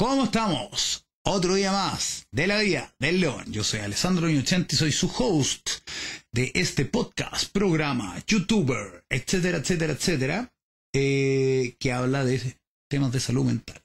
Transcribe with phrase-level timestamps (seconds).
[0.00, 1.08] ¿Cómo estamos?
[1.24, 3.44] Otro día más de la vida del león.
[3.50, 5.70] Yo soy Alessandro Ñochenti, soy su host
[6.32, 10.54] de este podcast, programa, youtuber, etcétera, etcétera, etcétera,
[10.94, 13.82] eh, que habla de temas de salud mental.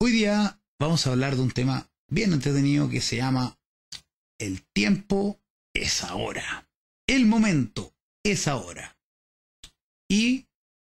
[0.00, 3.58] Hoy día vamos a hablar de un tema bien entretenido que se llama
[4.38, 5.40] El tiempo
[5.74, 6.70] es ahora.
[7.08, 7.92] El momento
[8.24, 8.96] es ahora.
[10.08, 10.46] Y,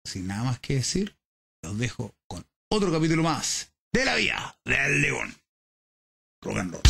[0.07, 1.17] sin nada más que decir,
[1.61, 5.35] los dejo con otro capítulo más de la vida del león.
[6.41, 6.81] Rock and roll.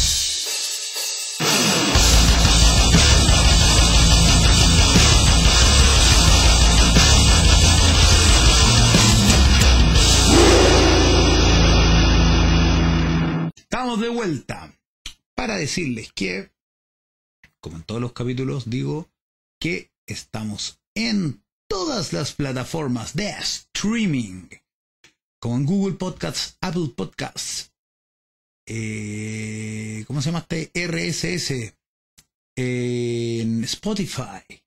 [13.56, 14.74] Estamos de vuelta
[15.36, 16.52] para decirles que,
[17.60, 19.10] como en todos los capítulos, digo
[19.60, 24.48] que estamos en todas las plataformas de streaming
[25.44, 27.74] como en Google Podcasts, Apple Podcasts,
[28.66, 30.72] eh, ¿cómo se llama este?
[30.88, 31.76] RSS,
[32.56, 34.64] en Spotify,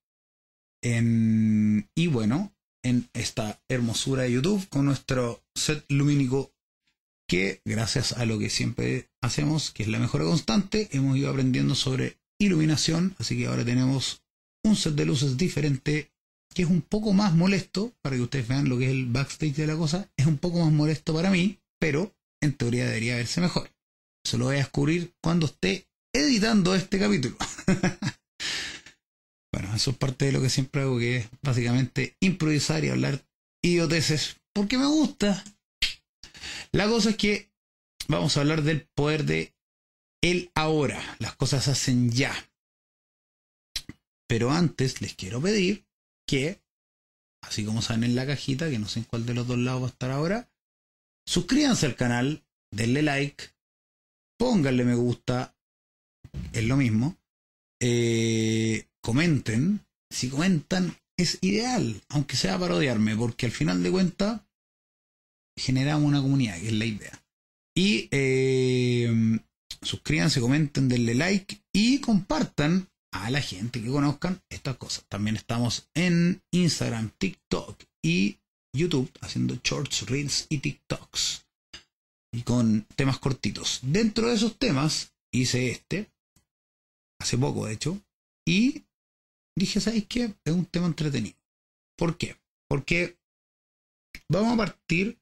[0.82, 6.52] en, y bueno, en esta hermosura de YouTube con nuestro set lumínico
[7.26, 11.74] que gracias a lo que siempre hacemos, que es la mejora constante, hemos ido aprendiendo
[11.74, 14.20] sobre iluminación, así que ahora tenemos
[14.62, 16.12] un set de luces diferente
[16.56, 19.56] que es un poco más molesto, para que ustedes vean lo que es el backstage
[19.56, 23.42] de la cosa, es un poco más molesto para mí, pero en teoría debería verse
[23.42, 23.70] mejor.
[24.24, 27.36] Eso lo voy a descubrir cuando esté editando este capítulo.
[29.52, 33.22] bueno, eso es parte de lo que siempre hago, que es básicamente improvisar y hablar
[33.62, 35.44] idioteces, porque me gusta.
[36.72, 37.50] La cosa es que
[38.08, 39.54] vamos a hablar del poder de
[40.22, 41.16] el ahora.
[41.18, 42.34] Las cosas se hacen ya.
[44.26, 45.86] Pero antes les quiero pedir
[46.26, 46.60] que,
[47.42, 49.82] así como saben en la cajita, que no sé en cuál de los dos lados
[49.82, 50.50] va a estar ahora,
[51.26, 53.44] suscríbanse al canal, denle like,
[54.38, 55.56] pónganle me gusta,
[56.52, 57.16] es lo mismo,
[57.80, 64.42] eh, comenten, si comentan es ideal, aunque sea para odiarme, porque al final de cuentas
[65.58, 67.24] generamos una comunidad, que es la idea.
[67.74, 69.38] Y eh,
[69.82, 72.88] suscríbanse, comenten, denle like y compartan
[73.24, 75.04] a la gente que conozcan estas cosas.
[75.08, 78.38] También estamos en Instagram, TikTok y
[78.74, 81.46] YouTube haciendo shorts, reels y TikToks.
[82.32, 83.80] Y con temas cortitos.
[83.82, 86.10] Dentro de esos temas hice este,
[87.20, 88.00] hace poco de hecho,
[88.46, 88.84] y
[89.56, 90.34] dije, ¿sabéis qué?
[90.44, 91.36] Es un tema entretenido.
[91.96, 92.36] ¿Por qué?
[92.68, 93.16] Porque
[94.28, 95.18] vamos a partir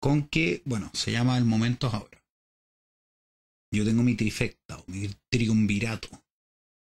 [0.00, 2.22] con que, bueno, se llama el momento ahora.
[3.72, 6.21] Yo tengo mi trifecta o mi triunvirato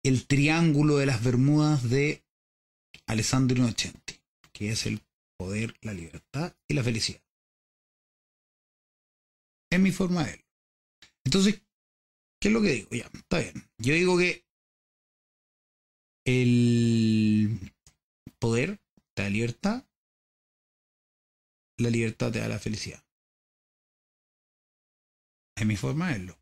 [0.05, 2.23] el triángulo de las Bermudas de
[3.07, 4.21] Alessandro Innocenti,
[4.53, 5.03] que es el
[5.39, 7.23] poder, la libertad y la felicidad.
[9.71, 10.45] Es mi forma de.
[11.25, 11.63] Entonces,
[12.41, 12.91] ¿qué es lo que digo?
[12.91, 13.55] Ya, está bien.
[13.79, 14.45] Yo digo que
[16.27, 17.73] el
[18.39, 18.79] poder
[19.15, 19.89] te da libertad,
[21.79, 23.03] la libertad te da la felicidad.
[25.57, 26.39] Es mi forma de verlo.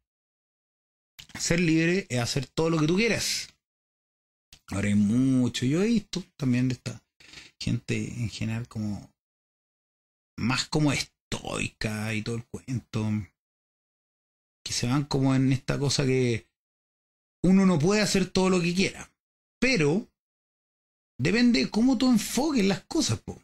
[1.39, 3.52] Ser libre es hacer todo lo que tú quieras.
[4.73, 5.67] Ahora hay mucho.
[5.67, 7.03] Yo he visto también de esta
[7.61, 9.13] gente en general como
[10.39, 13.09] más como estoica y todo el cuento.
[14.65, 16.49] Que se van como en esta cosa que
[17.43, 19.13] uno no puede hacer todo lo que quiera.
[19.61, 20.09] Pero
[21.19, 23.43] depende de cómo tú enfoques las cosas, po.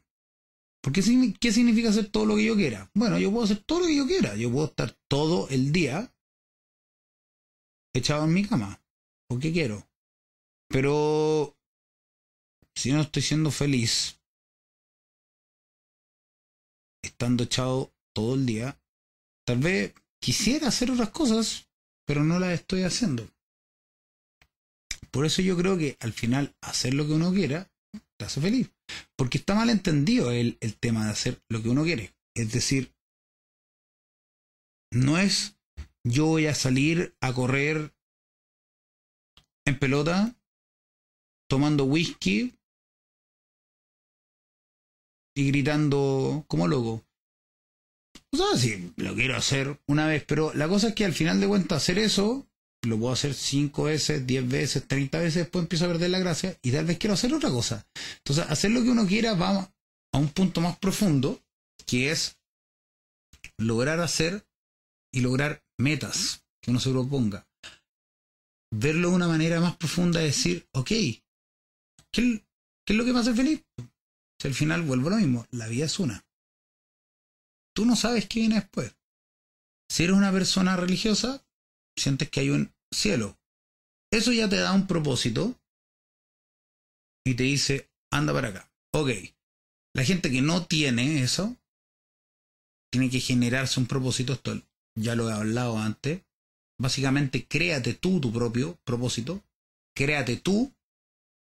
[0.81, 1.03] Porque
[1.41, 2.91] ¿qué significa hacer todo lo que yo quiera?
[2.95, 4.37] Bueno, yo puedo hacer todo lo que yo quiera.
[4.37, 6.15] Yo puedo estar todo el día
[7.93, 8.81] echado en mi cama.
[9.29, 9.88] Porque quiero.
[10.69, 11.57] Pero
[12.75, 14.21] si no estoy siendo feliz,
[17.03, 18.81] estando echado todo el día,
[19.47, 21.69] tal vez quisiera hacer otras cosas,
[22.07, 23.29] pero no las estoy haciendo.
[25.11, 27.71] Por eso yo creo que al final hacer lo que uno quiera
[28.19, 28.71] te hace feliz.
[29.17, 32.15] Porque está mal entendido el, el tema de hacer lo que uno quiere.
[32.35, 32.95] Es decir,
[34.93, 35.57] no es
[36.05, 37.95] yo voy a salir a correr
[39.67, 40.38] en pelota
[41.49, 42.55] tomando whisky
[45.35, 47.05] y gritando como loco.
[48.33, 51.41] O sea, sí, lo quiero hacer una vez, pero la cosa es que al final
[51.41, 52.47] de cuentas hacer eso,
[52.83, 56.59] lo puedo hacer cinco veces, diez veces, treinta veces, después empiezo a perder la gracia
[56.63, 57.87] y tal vez quiero hacer otra cosa.
[58.19, 59.73] Entonces, hacer lo que uno quiera va
[60.13, 61.41] a un punto más profundo,
[61.87, 62.37] que es
[63.57, 64.47] lograr hacer
[65.13, 67.47] y lograr metas que uno se proponga.
[68.71, 70.91] Verlo de una manera más profunda, decir, ok,
[72.13, 72.45] ¿Qué,
[72.87, 73.65] es lo que me hace feliz?
[74.41, 76.25] Si al final vuelvo lo mismo, la vida es una.
[77.75, 78.95] Tú no sabes qué viene después.
[79.91, 81.45] Si eres una persona religiosa,
[81.97, 83.39] sientes que hay un cielo.
[84.11, 85.55] Eso ya te da un propósito
[87.25, 88.73] y te dice, anda para acá.
[88.93, 89.11] Ok.
[89.95, 91.57] La gente que no tiene eso,
[92.91, 94.35] tiene que generarse un propósito.
[94.35, 94.61] Esto
[94.97, 96.23] ya lo he hablado antes.
[96.81, 99.43] Básicamente, créate tú tu propio propósito.
[99.95, 100.73] Créate tú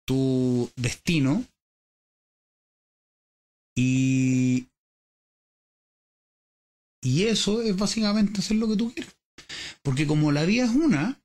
[0.10, 1.46] tu destino.
[3.78, 4.68] Y,
[7.04, 9.16] y eso es básicamente hacer lo que tú quieres.
[9.84, 11.22] Porque como la vida es una,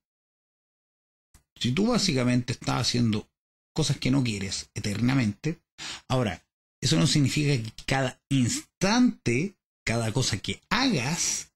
[1.58, 3.26] si tú básicamente estás haciendo
[3.74, 5.62] cosas que no quieres eternamente,
[6.06, 6.46] ahora,
[6.82, 11.54] eso no significa que cada instante, cada cosa que hagas,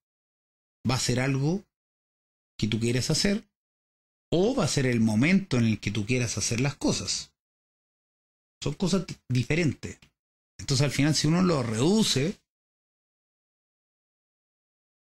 [0.90, 1.62] va a ser algo
[2.58, 3.46] que tú quieres hacer
[4.30, 7.32] o va a ser el momento en el que tú quieras hacer las cosas.
[8.62, 9.98] Son cosas diferentes.
[10.58, 12.40] Entonces al final si uno lo reduce,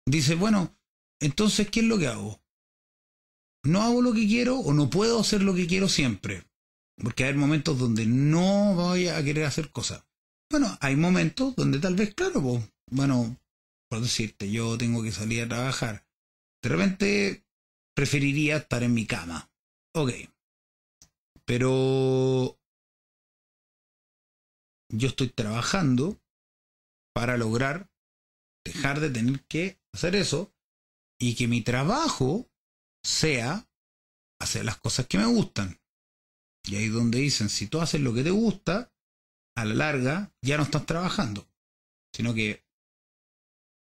[0.06, 0.76] dice, bueno,
[1.20, 2.40] entonces, ¿qué es lo que hago?
[3.64, 6.44] No hago lo que quiero o no puedo hacer lo que quiero siempre.
[6.96, 10.04] Porque hay momentos donde no voy a querer hacer cosas.
[10.50, 13.38] Bueno, hay momentos donde tal vez, claro, pues, bueno,
[13.88, 16.06] por decirte, yo tengo que salir a trabajar.
[16.62, 17.43] De repente
[17.94, 19.50] preferiría estar en mi cama.
[19.94, 20.10] Ok.
[21.46, 22.58] Pero
[24.90, 26.20] yo estoy trabajando
[27.14, 27.90] para lograr
[28.64, 30.52] dejar de tener que hacer eso
[31.20, 32.50] y que mi trabajo
[33.04, 33.68] sea
[34.40, 35.80] hacer las cosas que me gustan.
[36.66, 38.92] Y ahí es donde dicen, si tú haces lo que te gusta,
[39.56, 41.46] a la larga ya no estás trabajando,
[42.12, 42.64] sino que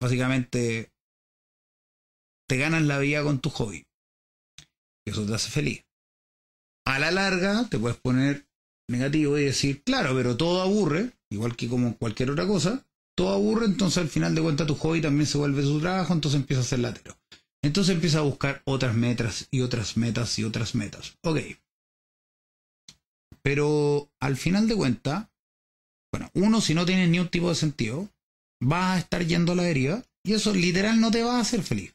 [0.01, 0.91] básicamente
[2.47, 3.85] te ganas la vida con tu hobby.
[5.09, 5.85] Eso te hace feliz.
[6.85, 8.47] A la larga te puedes poner
[8.89, 12.85] negativo y decir, claro, pero todo aburre, igual que como cualquier otra cosa,
[13.15, 16.39] todo aburre, entonces al final de cuentas tu hobby también se vuelve su trabajo, entonces
[16.39, 17.17] empieza a ser latero.
[17.61, 21.17] Entonces empieza a buscar otras metas y otras metas y otras metas.
[21.23, 21.39] Ok.
[23.41, 25.27] Pero al final de cuentas,
[26.11, 28.09] bueno, uno si no tiene ni un tipo de sentido,
[28.63, 31.61] va a estar yendo a la deriva y eso literal no te va a hacer
[31.63, 31.94] feliz.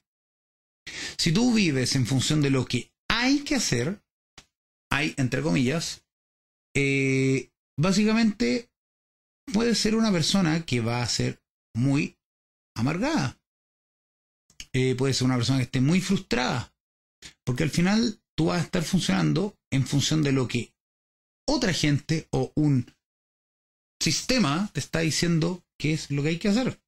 [1.16, 2.93] Si tú vives en función de lo que
[3.24, 4.04] hay que hacer,
[4.90, 6.04] hay, entre comillas,
[6.76, 8.70] eh, básicamente
[9.50, 11.42] puede ser una persona que va a ser
[11.74, 12.18] muy
[12.76, 13.40] amargada.
[14.74, 16.74] Eh, puede ser una persona que esté muy frustrada.
[17.44, 20.74] Porque al final tú vas a estar funcionando en función de lo que
[21.48, 22.94] otra gente o un
[24.02, 26.82] sistema te está diciendo que es lo que hay que hacer.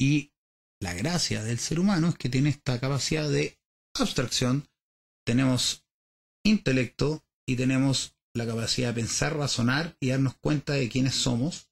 [0.00, 0.32] Y
[0.80, 3.56] la gracia del ser humano es que tiene esta capacidad de
[3.94, 4.68] abstracción.
[5.28, 5.84] Tenemos
[6.42, 11.68] intelecto y tenemos la capacidad de pensar, razonar y darnos cuenta de quiénes somos.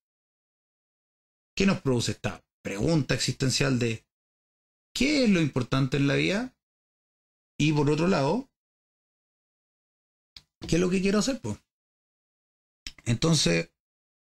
[1.56, 4.06] ¿Qué nos produce esta pregunta existencial de
[4.94, 6.54] qué es lo importante en la vida?
[7.58, 8.50] Y por otro lado,
[10.68, 11.40] ¿qué es lo que quiero hacer?
[11.40, 11.58] Pues?
[13.06, 13.72] Entonces,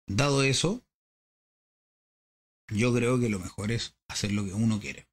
[0.08, 0.82] dado eso,
[2.74, 5.10] yo creo que lo mejor es hacer lo que uno quiere.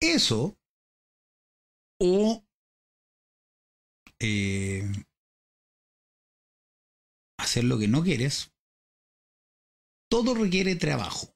[0.00, 0.58] Eso
[2.00, 2.44] o
[4.24, 4.82] eh,
[7.38, 8.52] hacer lo que no quieres,
[10.10, 11.34] todo requiere trabajo.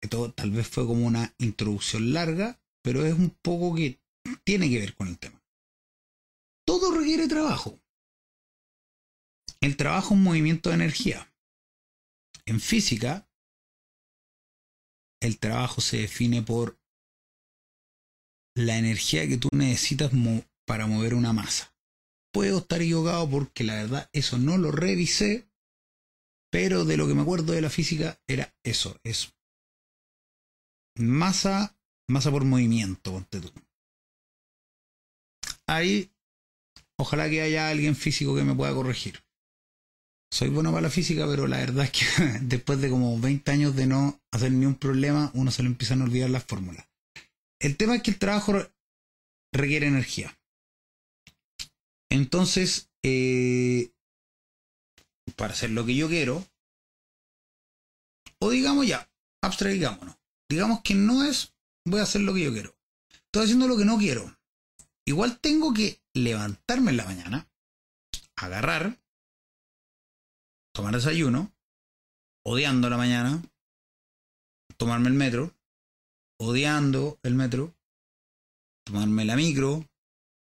[0.00, 4.00] Esto tal vez fue como una introducción larga, pero es un poco que
[4.44, 5.42] tiene que ver con el tema.
[6.64, 7.78] Todo requiere trabajo.
[9.60, 11.32] El trabajo es un movimiento de energía.
[12.46, 13.28] En física,
[15.20, 16.78] el trabajo se define por
[18.58, 20.10] la energía que tú necesitas
[20.66, 21.72] para mover una masa.
[22.32, 25.48] Puedo estar equivocado porque la verdad eso no lo revisé,
[26.50, 29.32] pero de lo que me acuerdo de la física era eso, es
[30.96, 31.76] masa,
[32.08, 33.52] masa por movimiento, ponte tú.
[35.68, 36.10] Ahí,
[36.98, 39.22] ojalá que haya alguien físico que me pueda corregir.
[40.32, 43.76] Soy bueno para la física, pero la verdad es que después de como 20 años
[43.76, 46.87] de no hacer ni un problema, uno se le empiezan a olvidar las fórmulas.
[47.60, 48.54] El tema es que el trabajo
[49.52, 50.38] requiere energía.
[52.10, 53.92] Entonces, eh,
[55.36, 56.44] para hacer lo que yo quiero,
[58.40, 59.10] o digamos ya,
[59.42, 60.16] abstraigámonos.
[60.48, 62.76] Digamos que no es voy a hacer lo que yo quiero.
[63.10, 64.38] Estoy haciendo lo que no quiero.
[65.04, 67.48] Igual tengo que levantarme en la mañana,
[68.36, 69.00] agarrar,
[70.72, 71.52] tomar desayuno,
[72.44, 73.42] odiando la mañana,
[74.76, 75.54] tomarme el metro,
[76.40, 77.74] odiando el metro,
[78.84, 79.84] tomarme la micro,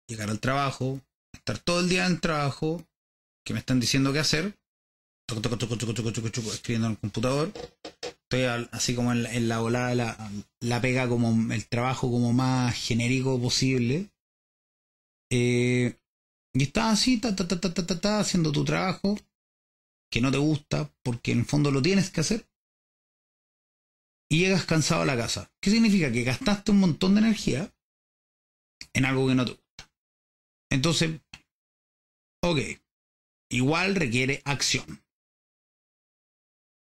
[0.08, 1.00] llegar al trabajo,
[1.32, 2.84] estar todo el día en trabajo,
[3.44, 4.58] que me están diciendo qué hacer,
[6.52, 7.52] escribiendo en el computador,
[8.24, 13.40] estoy así como en la, volada, la, la, pega como el trabajo como más genérico
[13.40, 14.10] posible.
[15.30, 15.96] Eh,
[16.52, 19.18] y estás así, ta, ta, ta, haciendo tu trabajo,
[20.10, 22.46] que no te gusta, porque en el fondo lo tienes que hacer.
[24.30, 25.52] Y llegas cansado a la casa.
[25.60, 26.10] ¿Qué significa?
[26.10, 27.72] Que gastaste un montón de energía
[28.92, 29.92] en algo que no te gusta.
[30.70, 31.20] Entonces,
[32.42, 32.58] ok,
[33.50, 35.04] igual requiere acción.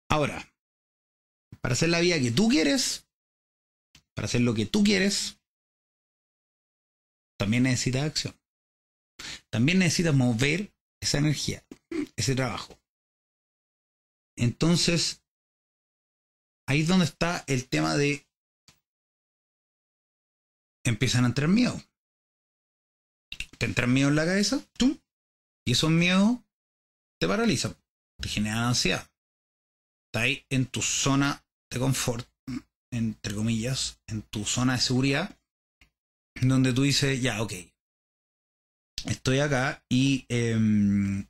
[0.10, 0.54] Ahora,
[1.62, 3.08] para hacer la vida que tú quieres,
[4.16, 5.40] para hacer lo que tú quieres,
[7.38, 8.36] también necesitas acción.
[9.50, 11.64] También necesitas mover esa energía,
[12.16, 12.80] ese trabajo.
[14.36, 15.24] Entonces,
[16.68, 18.28] ahí es donde está el tema de
[20.84, 21.82] empiezan a entrar miedo.
[23.58, 25.00] Te entran miedo en la cabeza, tú,
[25.66, 26.40] y esos miedos
[27.20, 27.76] te paralizan,
[28.22, 29.10] te generan ansiedad.
[30.08, 32.28] Está ahí en tu zona de confort,
[32.92, 35.38] entre comillas, en tu zona de seguridad,
[36.42, 37.54] donde tú dices, ya, ok,
[39.06, 41.28] estoy acá y em,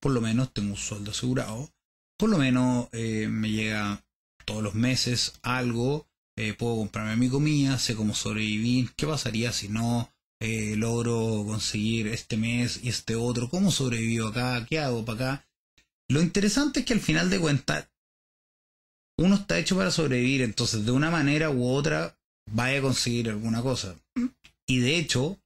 [0.00, 1.72] por lo menos tengo un sueldo asegurado,
[2.18, 4.05] por lo menos eh, me llega
[4.46, 9.68] todos los meses algo, eh, puedo comprarme mi comida, sé cómo sobrevivir, qué pasaría si
[9.68, 10.10] no
[10.40, 15.48] eh, logro conseguir este mes y este otro, cómo sobrevivo acá, qué hago para acá.
[16.08, 17.88] Lo interesante es que al final de cuentas
[19.18, 22.18] uno está hecho para sobrevivir, entonces de una manera u otra
[22.50, 23.96] vaya a conseguir alguna cosa.
[24.66, 25.38] Y de hecho,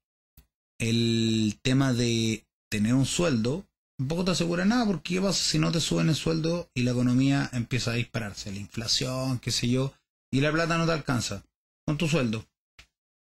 [0.79, 3.67] el tema de tener un sueldo
[4.01, 6.93] tampoco te asegura nada, porque ¿qué pasa si no te suben el sueldo y la
[6.93, 8.51] economía empieza a dispararse?
[8.51, 9.93] La inflación, qué sé yo,
[10.33, 11.45] y la plata no te alcanza
[11.85, 12.47] con tu sueldo.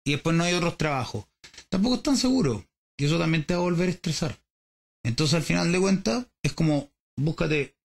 [0.06, 1.26] Y después no hay otros trabajos.
[1.68, 2.66] Tampoco es tan seguro.
[2.98, 4.40] Y eso también te va a volver a estresar.
[5.04, 7.76] Entonces al final de cuentas es como búscate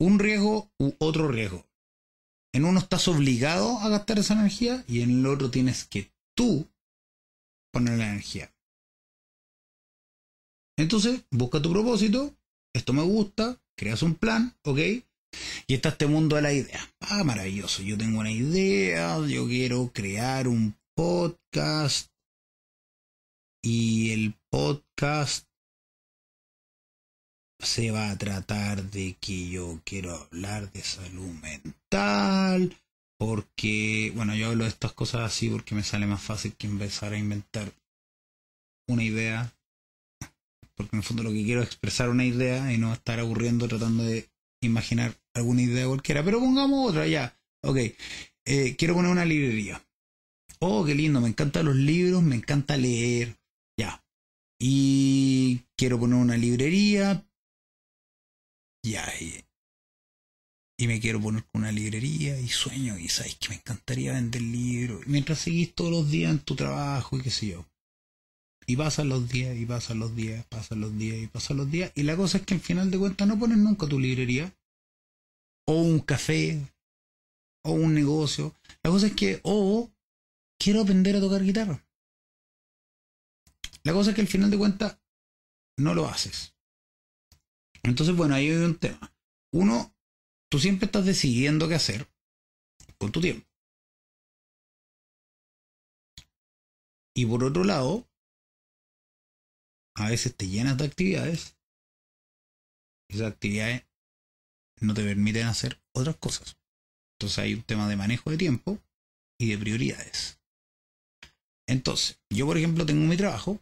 [0.00, 1.64] un riesgo u otro riesgo.
[2.52, 6.68] En uno estás obligado a gastar esa energía y en el otro tienes que tú
[7.70, 8.52] poner la energía.
[10.78, 12.34] Entonces, busca tu propósito,
[12.72, 14.78] esto me gusta, creas un plan, ¿ok?
[15.66, 16.80] Y está este mundo de la idea.
[17.00, 22.10] Ah, maravilloso, yo tengo una idea, yo quiero crear un podcast
[23.60, 25.48] y el podcast
[27.60, 32.76] se va a tratar de que yo quiero hablar de salud mental,
[33.18, 37.14] porque, bueno, yo hablo de estas cosas así porque me sale más fácil que empezar
[37.14, 37.72] a inventar
[38.88, 39.52] una idea,
[40.78, 43.66] porque en el fondo lo que quiero es expresar una idea y no estar aburriendo
[43.66, 44.30] tratando de
[44.62, 47.76] imaginar alguna idea cualquiera, pero pongamos otra ya, ok,
[48.46, 49.84] eh, quiero poner una librería.
[50.60, 53.36] Oh, qué lindo, me encantan los libros, me encanta leer,
[53.76, 54.04] ya.
[54.58, 57.28] Y quiero poner una librería,
[58.84, 59.44] ya, y,
[60.86, 65.06] me quiero poner con una librería y sueño y sabes que me encantaría vender libros.
[65.06, 67.66] Mientras seguís todos los días en tu trabajo y qué sé yo.
[68.68, 71.90] Y pasan los días y pasan los días, pasan los días y pasan los días.
[71.94, 74.54] Y la cosa es que al final de cuentas no pones nunca tu librería.
[75.66, 76.60] O un café.
[77.64, 78.54] O un negocio.
[78.82, 79.90] La cosa es que, o
[80.58, 81.82] quiero aprender a tocar guitarra.
[83.84, 84.98] La cosa es que al final de cuentas
[85.78, 86.54] no lo haces.
[87.82, 89.14] Entonces, bueno, ahí hay un tema.
[89.50, 89.94] Uno,
[90.50, 92.06] tú siempre estás decidiendo qué hacer
[92.98, 93.48] con tu tiempo.
[97.14, 98.06] Y por otro lado,
[99.98, 101.56] a veces te llenas de actividades.
[103.10, 103.84] Esas actividades
[104.80, 106.58] no te permiten hacer otras cosas.
[107.18, 108.78] Entonces hay un tema de manejo de tiempo
[109.40, 110.40] y de prioridades.
[111.66, 113.60] Entonces, yo por ejemplo tengo mi trabajo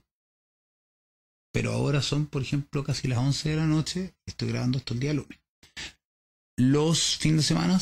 [1.56, 4.14] pero ahora son, por ejemplo, casi las 11 de la noche.
[4.26, 5.40] Estoy grabando esto el día lunes.
[6.58, 7.80] Los fines de semana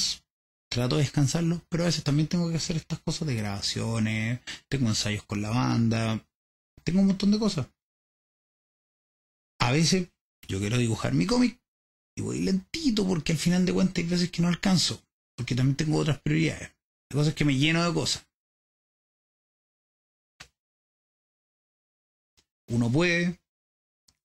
[0.71, 4.87] trato de descansarlo, pero a veces también tengo que hacer estas cosas de grabaciones, tengo
[4.87, 6.25] ensayos con la banda,
[6.85, 7.67] tengo un montón de cosas.
[9.64, 10.11] A veces
[10.47, 11.59] yo quiero dibujar mi cómic
[12.14, 15.02] y voy lentito porque al final de cuentas hay veces que no alcanzo,
[15.35, 16.68] porque también tengo otras prioridades.
[16.68, 18.28] Hay cosas que me lleno de cosas.
[22.68, 23.40] Uno puede,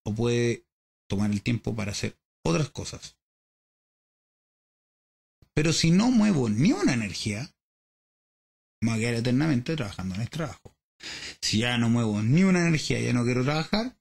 [0.03, 0.65] o puede
[1.08, 3.15] tomar el tiempo para hacer otras cosas.
[5.53, 7.50] Pero si no muevo ni una energía,
[8.81, 10.75] me voy a quedar eternamente trabajando en este trabajo.
[11.41, 13.99] Si ya no muevo ni una energía, ya no quiero trabajar,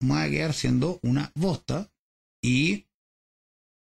[0.00, 1.92] me voy a quedar siendo una bosta
[2.42, 2.86] y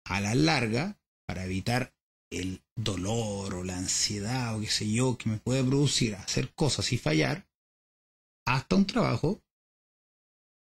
[0.07, 1.93] a la larga, para evitar
[2.31, 6.91] el dolor o la ansiedad o qué sé yo que me puede producir hacer cosas
[6.93, 7.47] y fallar,
[8.47, 9.43] hasta un trabajo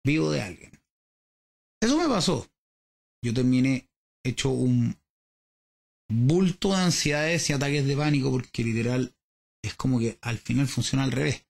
[0.06, 0.72] vivo de alguien.
[1.82, 2.50] Eso me pasó.
[3.24, 3.90] Yo terminé
[4.24, 4.98] hecho un
[6.10, 9.16] bulto de ansiedades y ataques de pánico, porque literal
[9.64, 11.46] es como que al final funciona al revés.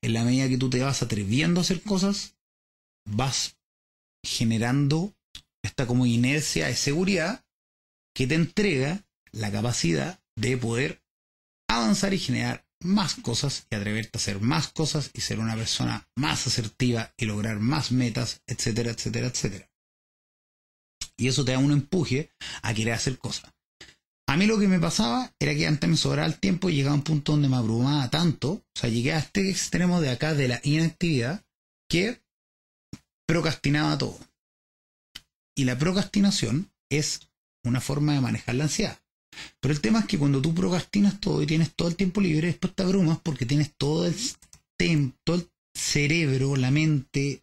[0.00, 2.36] En la medida que tú te vas atreviendo a hacer cosas,
[3.04, 3.56] vas
[4.24, 5.14] generando
[5.62, 7.44] esta como inercia de seguridad
[8.14, 11.02] que te entrega la capacidad de poder
[11.68, 16.08] avanzar y generar más cosas y atreverte a hacer más cosas y ser una persona
[16.16, 19.70] más asertiva y lograr más metas, etcétera, etcétera, etcétera.
[21.16, 22.30] Y eso te da un empuje
[22.62, 23.52] a querer hacer cosas.
[24.28, 26.94] A mí lo que me pasaba era que antes me sobraba el tiempo y llegaba
[26.94, 30.34] a un punto donde me abrumaba tanto, o sea, llegué a este extremo de acá
[30.34, 31.44] de la inactividad,
[31.88, 32.22] que
[33.32, 34.18] procrastinaba todo.
[35.56, 37.30] Y la procrastinación es
[37.64, 39.00] una forma de manejar la ansiedad.
[39.58, 42.48] Pero el tema es que cuando tú procrastinas todo y tienes todo el tiempo libre,
[42.48, 44.14] después te abrumas porque tienes todo el,
[45.24, 47.42] todo el cerebro, la mente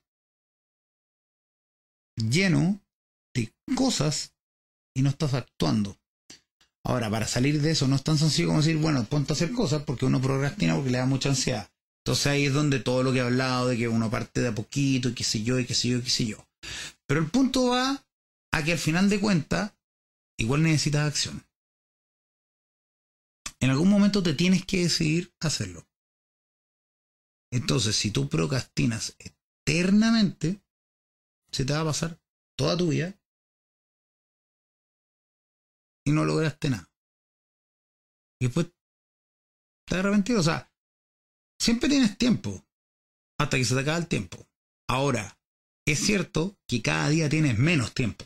[2.15, 2.79] lleno
[3.33, 4.35] de cosas
[4.93, 5.97] y no estás actuando.
[6.83, 9.51] Ahora, para salir de eso no es tan sencillo como decir, bueno, ponte a hacer
[9.53, 11.71] cosas porque uno procrastina porque le da mucha ansiedad.
[12.09, 14.55] Entonces ahí es donde todo lo que he hablado de que uno parte de a
[14.55, 16.43] poquito y qué sé yo, y qué sé yo, y qué sé yo.
[17.05, 18.03] Pero el punto va
[18.51, 19.77] a que al final de cuentas,
[20.39, 21.45] igual necesitas acción.
[23.59, 25.87] En algún momento te tienes que decidir hacerlo.
[27.51, 30.63] Entonces, si tú procrastinas eternamente,
[31.51, 32.19] se te va a pasar
[32.57, 33.13] toda tu vida
[36.07, 36.89] y no lograste nada.
[38.41, 38.65] Y después
[39.85, 40.39] te arrepentido.
[40.39, 40.68] O sea,
[41.59, 42.65] siempre tienes tiempo
[43.39, 44.47] hasta que se te acaba el tiempo.
[44.87, 45.37] Ahora,
[45.85, 48.25] es cierto que cada día tienes menos tiempo.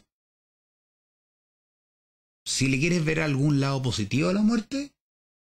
[2.45, 4.93] Si le quieres ver algún lado positivo a la muerte,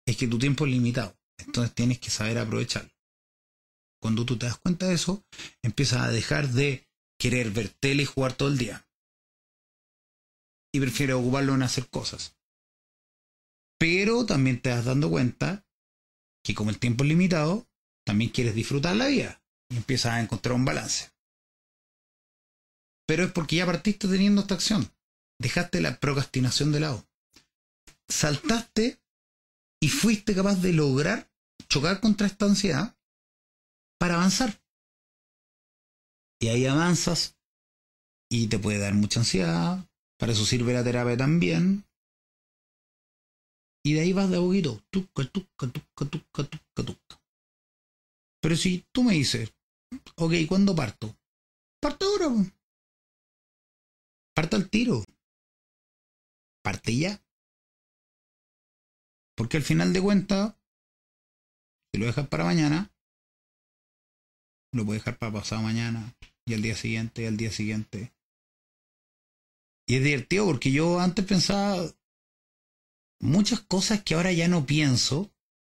[0.06, 1.18] es que tu tiempo es limitado.
[1.40, 2.92] Entonces tienes que saber aprovecharlo.
[4.02, 5.24] Cuando tú te das cuenta de eso,
[5.64, 6.88] empiezas a dejar de
[7.20, 8.88] querer ver tele y jugar todo el día.
[10.74, 12.36] Y prefieres ocuparlo en hacer cosas.
[13.80, 15.66] Pero también te das dando cuenta
[16.44, 17.68] que como el tiempo es limitado,
[18.06, 19.42] también quieres disfrutar la vida.
[19.70, 21.12] Y empiezas a encontrar un balance.
[23.08, 24.92] Pero es porque ya partiste teniendo esta acción.
[25.40, 27.08] Dejaste la procrastinación de lado.
[28.08, 29.00] Saltaste
[29.82, 31.32] y fuiste capaz de lograr
[31.68, 32.96] chocar contra esta ansiedad
[33.98, 34.62] para avanzar.
[36.40, 37.38] Y ahí avanzas
[38.30, 39.88] y te puede dar mucha ansiedad.
[40.18, 41.86] Para eso sirve la terapia también.
[43.84, 44.82] Y de ahí vas de a poquito.
[44.90, 47.21] Tuca, tuca, tuca, tuca, tuca, tuca.
[48.42, 49.54] Pero si tú me dices,
[50.18, 51.16] ok, ¿cuándo parto?
[51.80, 52.28] Parto ahora.
[54.36, 55.04] Parto al tiro.
[56.64, 57.24] Parte ya.
[59.36, 60.56] Porque al final de cuentas,
[61.92, 62.92] si lo dejas para mañana,
[64.74, 68.14] lo puedes dejar para pasado mañana, y al día siguiente, y al día siguiente.
[69.88, 71.94] Y es divertido porque yo antes pensaba
[73.20, 75.32] muchas cosas que ahora ya no pienso,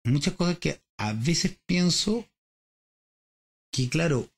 [0.04, 2.28] muchas cosas que a veces pienso
[3.74, 4.30] que, claro,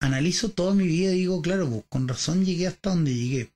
[0.00, 3.52] analizo toda mi vida y digo, claro, pues con razón llegué hasta donde llegué.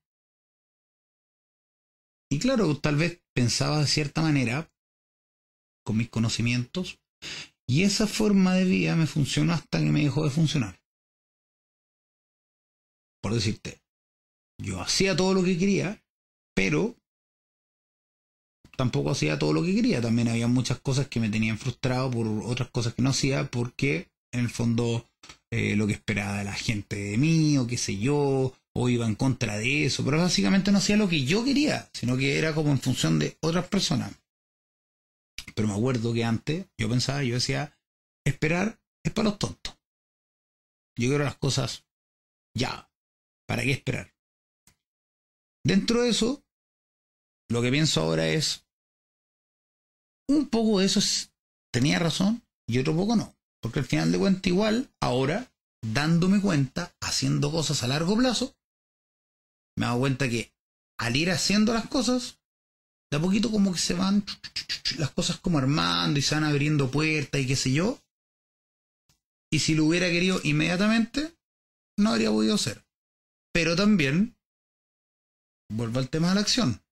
[2.28, 4.68] Y claro, tal vez pensaba de cierta manera,
[5.86, 6.98] con mis conocimientos,
[7.68, 10.80] y esa forma de vida me funcionó hasta que me dejó de funcionar.
[13.22, 13.80] Por decirte,
[14.60, 16.02] yo hacía todo lo que quería,
[16.52, 16.96] pero
[18.76, 20.02] tampoco hacía todo lo que quería.
[20.02, 24.12] También había muchas cosas que me tenían frustrado por otras cosas que no hacía, porque
[24.34, 25.08] en el fondo
[25.50, 29.14] eh, lo que esperaba la gente de mí, o qué sé yo, o iba en
[29.14, 32.72] contra de eso, pero básicamente no hacía lo que yo quería, sino que era como
[32.72, 34.12] en función de otras personas.
[35.54, 37.78] Pero me acuerdo que antes yo pensaba, yo decía,
[38.26, 39.78] esperar es para los tontos.
[40.98, 41.86] Yo quiero las cosas
[42.56, 42.90] ya.
[43.46, 44.14] ¿Para qué esperar?
[45.64, 46.44] Dentro de eso,
[47.48, 48.66] lo que pienso ahora es,
[50.28, 51.00] un poco de eso
[51.72, 53.36] tenía razón y otro poco no.
[53.64, 55.50] Porque al final de cuentas igual, ahora,
[55.80, 58.54] dándome cuenta, haciendo cosas a largo plazo,
[59.78, 60.52] me he dado cuenta que
[60.98, 62.42] al ir haciendo las cosas,
[63.10, 64.22] de a poquito como que se van
[64.98, 67.98] las cosas como armando y se van abriendo puertas y qué sé yo.
[69.50, 71.34] Y si lo hubiera querido inmediatamente,
[71.96, 72.84] no habría podido ser.
[73.54, 74.36] Pero también,
[75.72, 76.82] vuelvo al tema de la acción.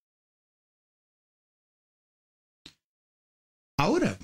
[3.76, 4.18] Ahora.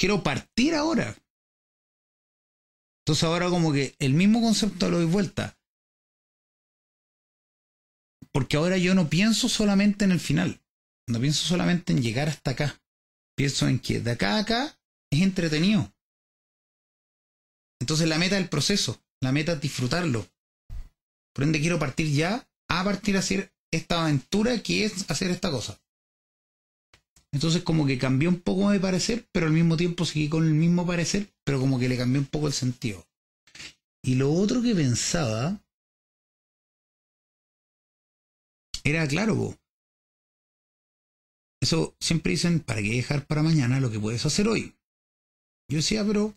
[0.00, 1.14] Quiero partir ahora.
[3.02, 5.56] Entonces ahora como que el mismo concepto lo doy vuelta
[8.32, 10.62] porque ahora yo no pienso solamente en el final,
[11.08, 12.80] no pienso solamente en llegar hasta acá,
[13.36, 14.78] pienso en que de acá a acá
[15.10, 15.92] es entretenido.
[17.80, 20.26] Entonces la meta es el proceso, la meta es disfrutarlo.
[21.34, 25.50] Por ende quiero partir ya a partir a hacer esta aventura que es hacer esta
[25.50, 25.80] cosa.
[27.32, 30.54] Entonces como que cambió un poco de parecer, pero al mismo tiempo seguí con el
[30.54, 33.06] mismo parecer, pero como que le cambió un poco el sentido.
[34.04, 35.60] Y lo otro que pensaba
[38.82, 39.54] era claro,
[41.62, 44.74] eso siempre dicen, ¿para qué dejar para mañana lo que puedes hacer hoy?
[45.70, 46.34] Yo decía, pero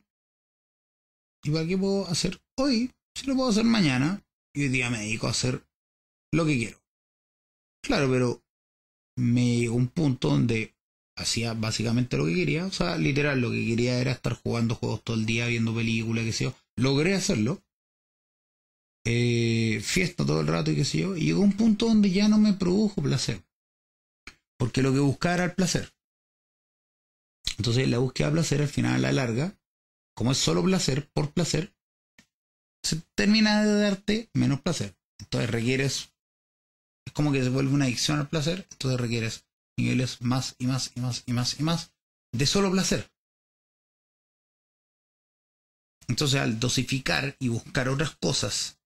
[1.44, 2.92] ¿y para qué puedo hacer hoy?
[3.16, 4.24] Si lo puedo hacer mañana,
[4.56, 5.66] y hoy día me dedico a hacer
[6.34, 6.80] lo que quiero.
[7.84, 8.44] Claro, pero
[9.18, 10.73] me llegó un punto donde
[11.16, 12.66] hacía básicamente lo que quería.
[12.66, 16.26] O sea, literal, lo que quería era estar jugando juegos todo el día, viendo películas,
[16.26, 16.56] qué sé yo.
[16.76, 17.62] Logré hacerlo.
[19.06, 21.16] Eh, fiesta todo el rato y qué sé yo.
[21.16, 23.44] Y llegó un punto donde ya no me produjo placer.
[24.58, 25.94] Porque lo que buscaba era el placer.
[27.58, 29.60] Entonces la búsqueda de placer al final a la larga,
[30.16, 31.74] como es solo placer por placer,
[32.84, 34.96] se termina de darte menos placer.
[35.20, 36.10] Entonces requieres,
[37.06, 39.46] es como que se vuelve una adicción al placer, entonces requieres
[39.78, 41.94] niveles más y más y más y más y más
[42.32, 43.12] de solo placer.
[46.08, 48.80] Entonces al dosificar y buscar otras cosas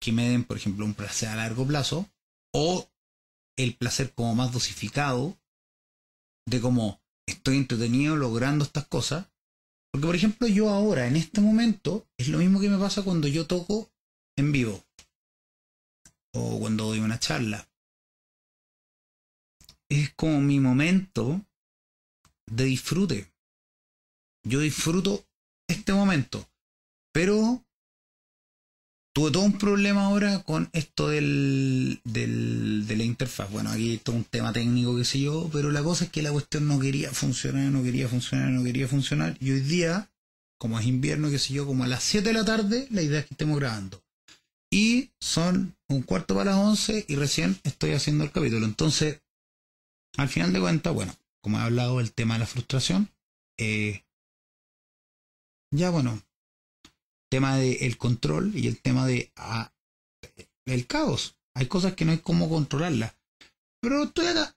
[0.00, 2.08] que me den, por ejemplo, un placer a largo plazo,
[2.54, 2.90] o
[3.56, 5.38] el placer como más dosificado,
[6.46, 9.26] de cómo estoy entretenido logrando estas cosas,
[9.90, 13.28] porque, por ejemplo, yo ahora, en este momento, es lo mismo que me pasa cuando
[13.28, 13.90] yo toco
[14.36, 14.84] en vivo.
[16.34, 17.66] O cuando doy una charla.
[19.88, 21.44] Es como mi momento
[22.50, 23.32] de disfrute.
[24.44, 25.24] Yo disfruto
[25.68, 26.48] este momento.
[27.12, 27.64] Pero
[29.14, 33.50] tuve todo un problema ahora con esto del, del, de la interfaz.
[33.50, 36.22] Bueno, aquí es todo un tema técnico, que sé yo, pero la cosa es que
[36.22, 39.36] la cuestión no quería funcionar, no quería funcionar, no quería funcionar.
[39.40, 40.10] Y hoy día,
[40.58, 43.20] como es invierno, que sé yo, como a las 7 de la tarde, la idea
[43.20, 44.02] es que estemos grabando.
[44.70, 48.66] Y son un cuarto para las 11 y recién estoy haciendo el capítulo.
[48.66, 49.20] Entonces,
[50.16, 53.10] al final de cuentas, bueno, como he hablado del tema de la frustración,
[53.58, 54.04] eh,
[55.70, 56.22] ya bueno,
[57.30, 59.72] tema del control y el tema de ah,
[60.66, 61.36] el caos.
[61.54, 63.14] Hay cosas que no hay cómo controlarlas.
[63.80, 64.54] Pero estoy acá.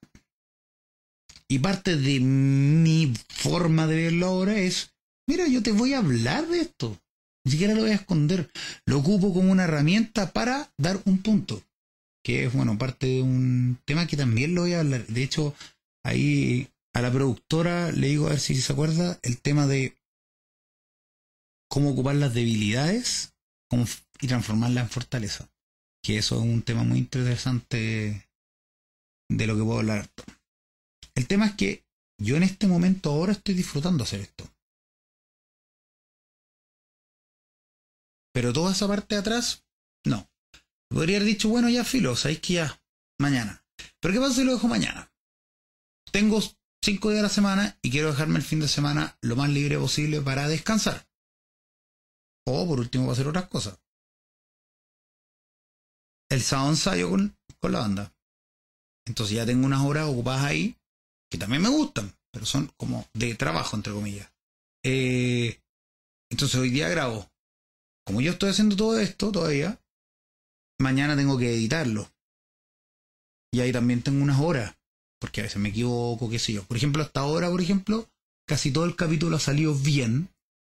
[1.48, 4.93] Y parte de mi forma de verlo ahora es,
[5.28, 7.00] mira, yo te voy a hablar de esto.
[7.45, 8.52] Ni siquiera lo voy a esconder.
[8.86, 11.63] Lo ocupo como una herramienta para dar un punto.
[12.30, 15.04] Que es, bueno, parte de un tema que también lo voy a hablar.
[15.08, 15.56] De hecho,
[16.04, 19.98] ahí a la productora le digo a ver si se acuerda el tema de
[21.68, 23.34] cómo ocupar las debilidades
[24.22, 25.50] y transformarlas en fortaleza.
[26.04, 28.30] Que eso es un tema muy interesante
[29.28, 30.08] de lo que puedo hablar.
[31.15, 31.84] El tema es que
[32.22, 34.48] yo en este momento ahora estoy disfrutando hacer esto.
[38.32, 39.65] Pero toda esa parte de atrás,
[40.06, 40.29] no.
[40.89, 42.82] Podría haber dicho, bueno, ya filo, sabéis que ya,
[43.19, 43.63] mañana.
[43.99, 45.12] Pero ¿qué pasa si lo dejo mañana?
[46.12, 46.41] Tengo
[46.84, 49.78] cinco días a la semana y quiero dejarme el fin de semana lo más libre
[49.78, 51.08] posible para descansar.
[52.45, 53.80] O por último va a hacer otras cosas.
[56.30, 58.13] El sábado ensayo con, con la banda.
[59.06, 60.75] Entonces ya tengo unas horas ocupadas ahí
[61.30, 64.32] que también me gustan, pero son como de trabajo, entre comillas.
[64.84, 65.62] Eh,
[66.32, 67.30] entonces hoy día grabo.
[68.06, 69.79] Como yo estoy haciendo todo esto todavía,
[70.80, 72.10] mañana tengo que editarlo.
[73.52, 74.76] Y ahí también tengo unas horas,
[75.20, 76.63] porque a veces me equivoco, qué sé yo.
[76.63, 78.08] Por ejemplo, hasta ahora, por ejemplo,
[78.48, 80.30] casi todo el capítulo ha salido bien,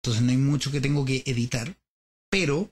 [0.02, 1.76] entonces no hay mucho que tengo que editar,
[2.30, 2.70] pero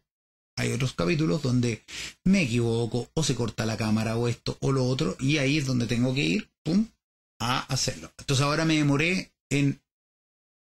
[0.56, 1.84] hay otros capítulos donde
[2.24, 5.66] me equivoco o se corta la cámara o esto o lo otro y ahí es
[5.66, 6.86] donde tengo que ir, pum,
[7.40, 8.12] a hacerlo.
[8.18, 9.80] Entonces ahora me demoré en,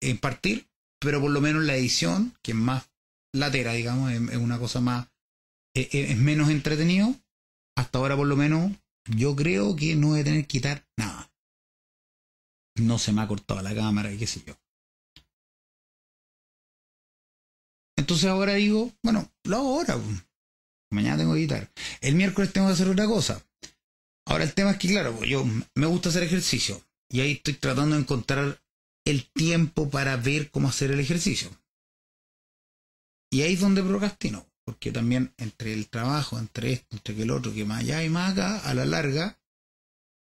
[0.02, 0.68] en partir,
[1.00, 2.92] pero por lo menos la edición, que es más
[3.34, 5.08] latera, digamos, es, una cosa más,
[5.74, 7.16] es, es, menos entretenido.
[7.78, 8.72] Hasta ahora por lo menos
[9.06, 11.32] yo creo que no voy a tener que quitar nada.
[12.76, 14.56] No se me ha cortado la cámara y qué sé yo.
[17.98, 20.00] Entonces ahora digo, bueno, lo hago ahora.
[20.92, 21.72] Mañana tengo que editar.
[22.02, 23.46] El miércoles tengo que hacer otra cosa.
[24.26, 26.82] Ahora el tema es que, claro, yo me gusta hacer ejercicio.
[27.10, 28.62] Y ahí estoy tratando de encontrar
[29.06, 31.50] el tiempo para ver cómo hacer el ejercicio.
[33.32, 34.46] Y ahí es donde procrastino.
[34.72, 38.10] Porque también entre el trabajo, entre esto, entre que el otro, que más allá y
[38.10, 39.38] más acá, a la larga,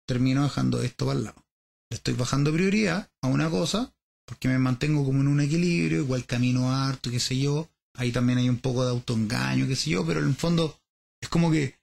[0.05, 1.45] termino dejando esto para el lado.
[1.89, 3.93] Le estoy bajando prioridad a una cosa
[4.25, 8.39] porque me mantengo como en un equilibrio, igual camino harto, qué sé yo, Ahí también
[8.39, 10.79] hay un poco de autoengaño, qué sé yo, pero en el fondo
[11.21, 11.79] es como que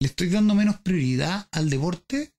[0.00, 2.32] le estoy dando menos prioridad al deporte,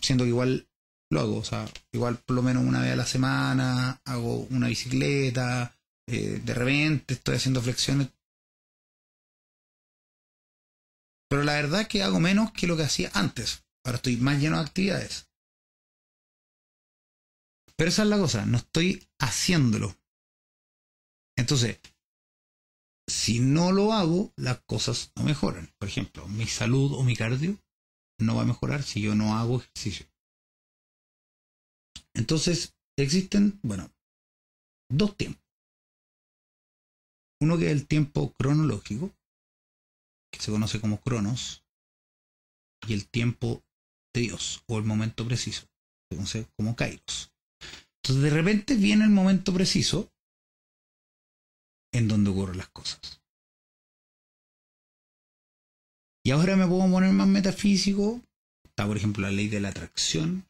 [0.00, 0.68] siendo que igual
[1.10, 4.68] lo hago, o sea, igual por lo menos una vez a la semana hago una
[4.68, 5.78] bicicleta,
[6.12, 8.08] eh, de repente estoy haciendo flexiones.
[11.28, 13.64] Pero la verdad es que hago menos que lo que hacía antes.
[13.84, 15.28] Ahora estoy más lleno de actividades.
[17.76, 19.96] Pero esa es la cosa, no estoy haciéndolo.
[21.36, 21.80] Entonces,
[23.08, 25.72] si no lo hago, las cosas no mejoran.
[25.78, 27.58] Por ejemplo, mi salud o mi cardio
[28.18, 30.06] no va a mejorar si yo no hago ejercicio.
[32.14, 33.90] Entonces, existen, bueno,
[34.90, 35.49] dos tiempos.
[37.40, 39.14] Uno que es el tiempo cronológico,
[40.32, 41.64] que se conoce como cronos,
[42.86, 43.62] y el tiempo
[44.14, 45.62] de Dios, o el momento preciso,
[46.08, 47.32] se conoce como kairos.
[48.02, 50.10] Entonces, de repente viene el momento preciso
[51.92, 53.20] en donde ocurren las cosas.
[56.24, 58.20] Y ahora me puedo poner más metafísico.
[58.64, 60.46] Está, por ejemplo, la ley de la atracción.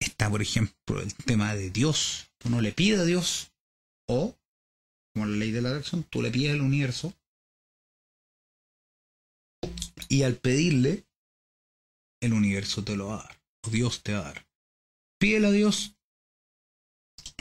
[0.00, 2.30] Está, por ejemplo, el tema de Dios.
[2.44, 3.52] Uno le pide a Dios.
[4.08, 4.34] O,
[5.12, 7.14] como la ley de la atracción, tú le pides al universo.
[10.08, 11.06] Y al pedirle,
[12.20, 13.42] el universo te lo va a dar.
[13.66, 14.48] O Dios te va a dar.
[15.18, 15.96] Pídele a Dios.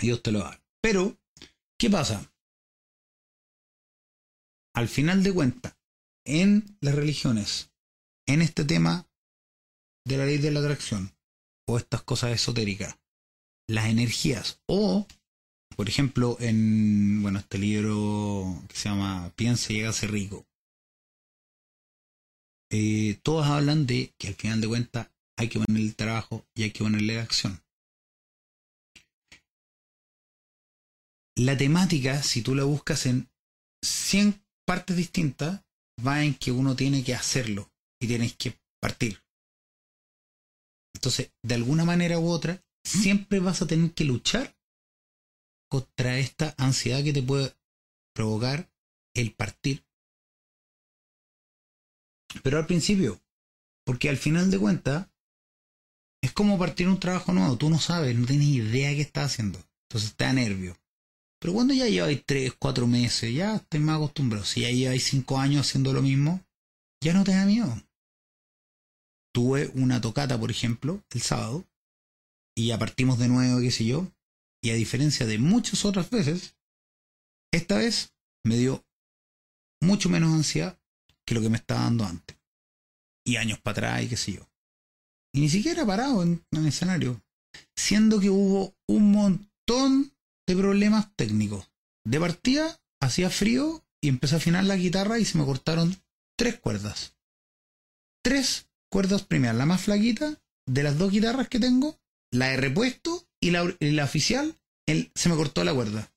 [0.02, 0.64] Dios te lo va a dar.
[0.82, 1.18] Pero,
[1.78, 2.30] ¿qué pasa?
[4.80, 5.78] al final de cuentas,
[6.26, 7.70] en las religiones,
[8.26, 9.10] en este tema
[10.06, 11.18] de la ley de la atracción,
[11.68, 12.98] o estas cosas esotéricas,
[13.68, 15.06] las energías, o,
[15.80, 20.46] por ejemplo, en, bueno, este libro que se llama Piensa y ser rico,
[22.70, 26.64] eh, todos hablan de que al final de cuentas hay que ponerle el trabajo y
[26.64, 27.64] hay que ponerle la acción.
[31.38, 33.30] La temática, si tú la buscas en
[33.82, 35.64] 100 partes distintas
[36.06, 39.24] va en que uno tiene que hacerlo y tienes que partir.
[40.94, 44.59] Entonces, de alguna manera u otra, siempre vas a tener que luchar
[45.70, 47.56] contra esta ansiedad que te puede
[48.14, 48.70] provocar
[49.14, 49.86] el partir.
[52.44, 53.22] Pero al principio,
[53.86, 55.08] porque al final de cuentas,
[56.22, 59.32] es como partir un trabajo nuevo, tú no sabes, no tienes idea de qué estás
[59.32, 59.60] haciendo.
[59.88, 60.78] Entonces te da nervio.
[61.40, 64.50] Pero cuando ya lleváis 3, 4 meses, ya estáis más acostumbrados.
[64.50, 66.44] Si ya lleváis 5 años haciendo lo mismo,
[67.02, 67.82] ya no te da miedo.
[69.34, 71.66] Tuve una tocata, por ejemplo, el sábado,
[72.56, 74.12] y ya partimos de nuevo, qué sé yo,
[74.62, 76.56] y a diferencia de muchas otras veces,
[77.52, 78.86] esta vez me dio
[79.82, 80.80] mucho menos ansiedad
[81.26, 82.38] que lo que me estaba dando antes.
[83.26, 84.50] Y años para atrás, y qué sé yo.
[85.34, 87.22] Y ni siquiera parado en, el escenario.
[87.76, 90.14] Siendo que hubo un montón
[90.48, 91.72] de problemas técnicos.
[92.06, 95.96] De partida, hacía frío y empecé a afinar la guitarra y se me cortaron
[96.38, 97.16] tres cuerdas.
[98.24, 99.56] Tres cuerdas primeras.
[99.56, 102.00] La más flaquita de las dos guitarras que tengo,
[102.32, 104.56] la he repuesto y la, oficial
[105.16, 106.12] se me cortó la cuerda.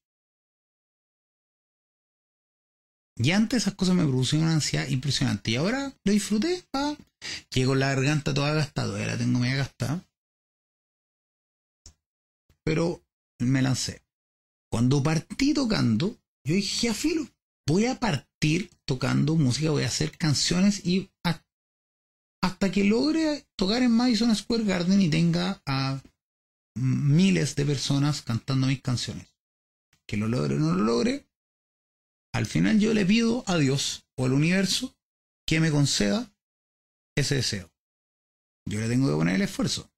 [3.17, 5.51] Y antes esas cosas me producían una ansiedad impresionante.
[5.51, 6.65] Y ahora lo disfruté.
[6.73, 6.97] Ah,
[7.51, 8.99] llego la garganta toda gastada.
[8.99, 10.05] Ya la tengo media gastada.
[12.65, 13.03] Pero
[13.39, 14.03] me lancé.
[14.71, 17.29] Cuando partí tocando, yo dije, a filo,
[17.67, 21.11] voy a partir tocando música, voy a hacer canciones y
[22.43, 26.01] hasta que logre tocar en Madison Square Garden y tenga a
[26.75, 29.29] miles de personas cantando mis canciones.
[30.07, 31.29] Que lo logre o no lo logre,
[32.35, 34.97] al final yo le pido a Dios o al universo
[35.47, 36.33] que me conceda
[37.17, 37.71] ese deseo.
[38.67, 39.91] Yo le tengo que poner el esfuerzo.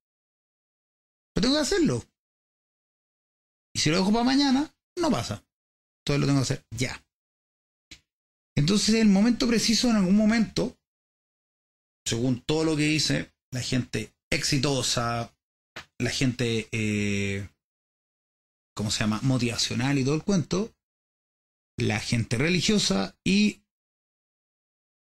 [1.33, 2.05] Pero tengo que hacerlo.
[3.75, 5.45] Y si lo dejo para mañana, no pasa.
[6.05, 7.05] Todo lo tengo que hacer ya.
[8.57, 10.79] Entonces, en el momento preciso, en algún momento,
[12.07, 15.37] según todo lo que dice la gente exitosa,
[15.99, 17.49] la gente, eh,
[18.75, 19.21] ¿cómo se llama?
[19.23, 20.75] Motivacional y todo el cuento,
[21.79, 23.63] la gente religiosa y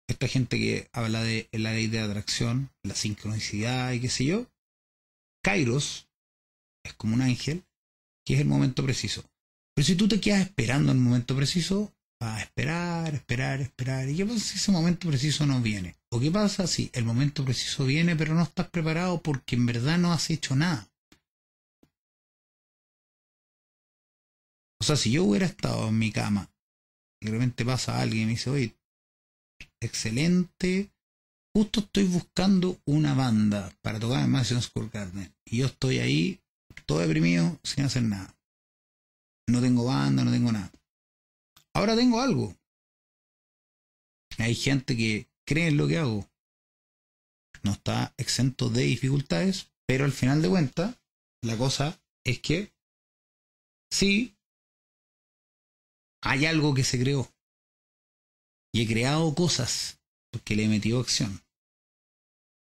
[0.09, 4.47] esta gente que habla de la ley de atracción, la sincronicidad y qué sé yo,
[5.43, 6.09] Kairos
[6.85, 7.65] es como un ángel
[8.27, 9.25] que es el momento preciso.
[9.75, 14.09] Pero si tú te quedas esperando el momento preciso, a esperar, esperar, esperar.
[14.09, 15.97] ¿Y qué pasa si ese momento preciso no viene?
[16.15, 19.99] ¿O qué pasa si el momento preciso viene pero no estás preparado porque en verdad
[19.99, 20.89] no has hecho nada?
[24.81, 26.53] O sea, si yo hubiera estado en mi cama
[27.21, 28.77] y de repente pasa alguien y me dice, oye,
[29.81, 30.93] excelente,
[31.53, 35.35] justo estoy buscando una banda para tocar en Madison Square Garden.
[35.45, 36.41] Y yo estoy ahí
[36.87, 38.39] todo deprimido, sin hacer nada.
[39.49, 40.71] No tengo banda, no tengo nada.
[41.73, 42.57] Ahora tengo algo.
[44.39, 46.29] Hay gente que cree en lo que hago.
[47.63, 50.99] No está exento de dificultades, pero al final de cuentas,
[51.43, 52.73] la cosa es que
[53.91, 54.37] sí
[56.23, 57.31] hay algo que se creó.
[58.73, 60.01] Y he creado cosas
[60.33, 61.41] porque le he metido acción.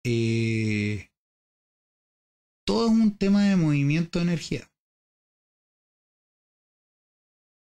[0.04, 1.10] Eh,
[2.66, 4.70] todo es un tema de movimiento de energía.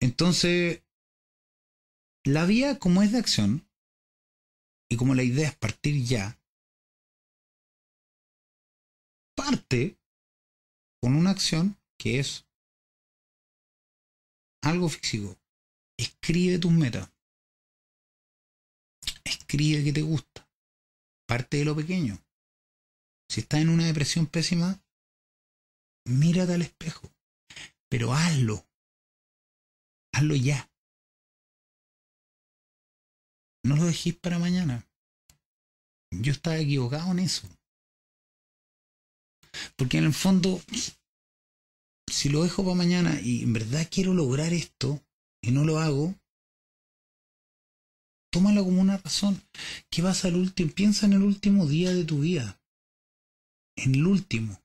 [0.00, 0.82] Entonces,
[2.24, 3.66] la vía como es de acción,
[4.88, 6.38] y como la idea es partir ya,
[9.34, 9.98] parte
[11.00, 12.46] con una acción que es
[14.62, 15.38] algo físico.
[15.98, 17.10] Escribe tus metas.
[19.24, 20.48] Escribe que te gusta.
[21.26, 22.18] Parte de lo pequeño.
[23.28, 24.82] Si estás en una depresión pésima,
[26.06, 27.10] mírate al espejo.
[27.88, 28.66] Pero hazlo.
[30.12, 30.70] Hazlo ya.
[33.64, 34.86] No lo dejéis para mañana.
[36.10, 37.48] Yo estaba equivocado en eso.
[39.76, 40.60] Porque en el fondo,
[42.06, 45.02] si lo dejo para mañana y en verdad quiero lograr esto
[45.42, 46.14] y no lo hago,
[48.30, 49.42] tómalo como una razón.
[49.90, 50.70] ¿Qué vas al último?
[50.72, 52.60] Piensa en el último día de tu vida.
[53.76, 54.62] En el último.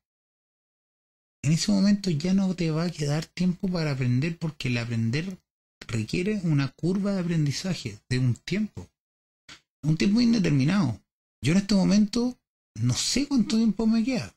[1.41, 5.39] En ese momento ya no te va a quedar tiempo para aprender porque el aprender
[5.89, 8.89] requiere una curva de aprendizaje de un tiempo.
[9.83, 11.01] Un tiempo indeterminado.
[11.41, 12.37] Yo en este momento
[12.75, 14.35] no sé cuánto tiempo me queda.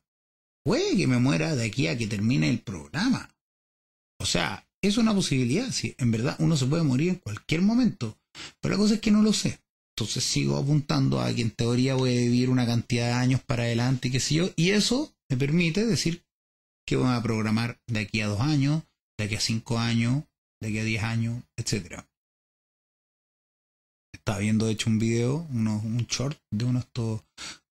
[0.65, 3.29] Puede que me muera de aquí a que termine el programa.
[4.19, 5.69] O sea, es una posibilidad.
[5.71, 8.17] Sí, en verdad uno se puede morir en cualquier momento.
[8.59, 9.59] Pero la cosa es que no lo sé.
[9.95, 13.63] Entonces sigo apuntando a que en teoría voy a vivir una cantidad de años para
[13.63, 14.49] adelante y qué sé yo.
[14.55, 16.25] Y eso me permite decir
[16.87, 18.83] que voy a programar de aquí a dos años,
[19.17, 20.23] de aquí a cinco años,
[20.63, 22.07] de aquí a diez años, etcétera
[24.23, 27.21] estaba viendo de hecho un video, un short de uno de estos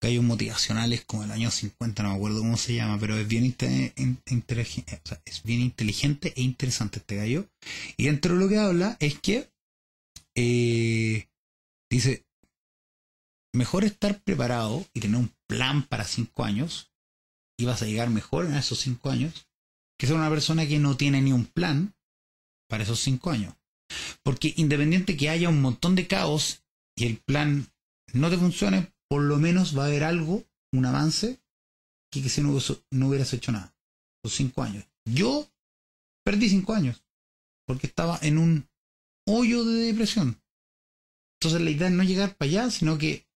[0.03, 3.45] gallos motivacionales como el año 50, no me acuerdo cómo se llama, pero es bien,
[3.47, 7.49] inteligente, es bien inteligente e interesante este gallo.
[7.97, 9.51] Y dentro de lo que habla es que
[10.35, 11.27] eh,
[11.91, 12.27] dice,
[13.55, 16.93] mejor estar preparado y tener un plan para cinco años
[17.59, 19.47] y vas a llegar mejor en esos cinco años
[19.99, 21.95] que ser una persona que no tiene ni un plan
[22.73, 23.55] para esos cinco años.
[24.23, 26.65] Porque independiente que haya un montón de caos
[26.97, 27.71] y el plan
[28.15, 31.39] no te funcione, por lo menos va a haber algo, un avance,
[32.11, 32.59] que, si no,
[32.91, 33.77] no hubieras hecho nada.
[34.25, 34.87] Los cinco años.
[35.05, 35.47] Yo
[36.25, 37.05] perdí cinco años
[37.67, 38.67] porque estaba en un
[39.27, 40.43] hoyo de depresión.
[41.43, 43.29] Entonces la idea es no llegar para allá, sino que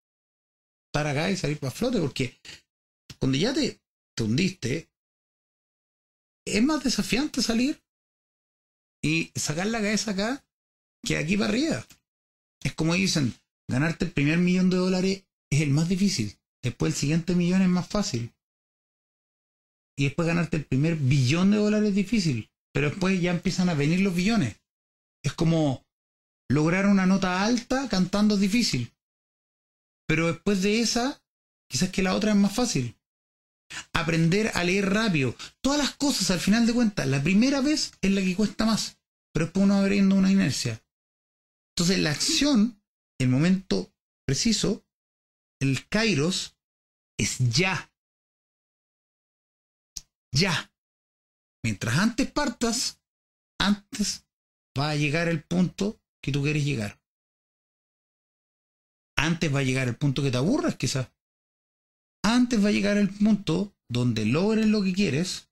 [0.86, 2.38] estar acá y salir para flote, porque
[3.18, 3.80] cuando ya te
[4.22, 4.88] hundiste,
[6.46, 7.83] es más desafiante salir
[9.04, 10.42] y sacar la cabeza acá
[11.04, 11.86] que aquí para arriba.
[12.62, 13.34] Es como dicen,
[13.68, 16.38] ganarte el primer millón de dólares es el más difícil.
[16.62, 18.32] Después el siguiente millón es más fácil.
[19.98, 22.50] Y después ganarte el primer billón de dólares es difícil.
[22.72, 24.56] Pero después ya empiezan a venir los billones.
[25.22, 25.84] Es como
[26.48, 28.90] lograr una nota alta cantando es difícil.
[30.08, 31.22] Pero después de esa,
[31.68, 32.96] quizás que la otra es más fácil.
[33.92, 35.34] Aprender a leer rápido.
[35.60, 38.98] Todas las cosas, al final de cuentas, la primera vez es la que cuesta más.
[39.32, 40.82] Pero después uno va abriendo una inercia.
[41.76, 42.80] Entonces la acción,
[43.18, 43.92] el momento
[44.26, 44.86] preciso,
[45.60, 46.56] el kairos,
[47.18, 47.92] es ya.
[50.32, 50.72] Ya.
[51.64, 53.00] Mientras antes partas,
[53.58, 54.26] antes
[54.78, 57.00] va a llegar el punto que tú quieres llegar.
[59.16, 61.08] Antes va a llegar el punto que te aburras, quizás.
[62.24, 65.48] Antes va a llegar el punto donde logres lo que quieres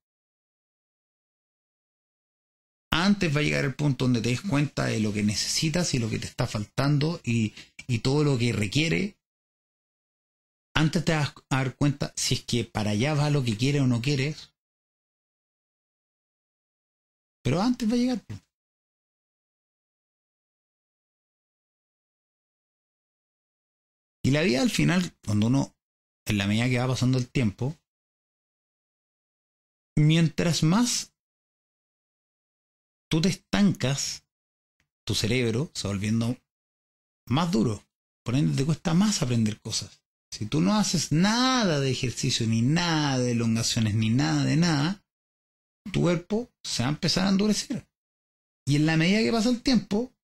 [2.93, 5.99] antes va a llegar el punto donde te des cuenta de lo que necesitas y
[5.99, 7.55] lo que te está faltando y,
[8.03, 9.19] todo lo que requiere.
[10.75, 13.83] Antes te vas a dar cuenta si es que para allá va lo que quieres
[13.83, 14.53] o no quieres.
[17.43, 18.25] Pero antes va a llegar.
[24.25, 25.75] Y la vida al final, cuando uno,
[26.27, 27.77] en la medida que va pasando el tiempo,
[29.97, 31.13] mientras más
[33.09, 34.25] tú te estancas,
[35.05, 36.39] tu cerebro se va volviendo
[37.27, 37.85] más duro.
[38.25, 40.03] Por ende, te cuesta más aprender cosas.
[40.31, 45.05] Si tú no haces nada de ejercicio, ni nada de elongaciones, ni nada de nada,
[45.93, 47.87] tu cuerpo se va a empezar a endurecer.
[48.65, 50.15] Y en la medida que pasa el tiempo,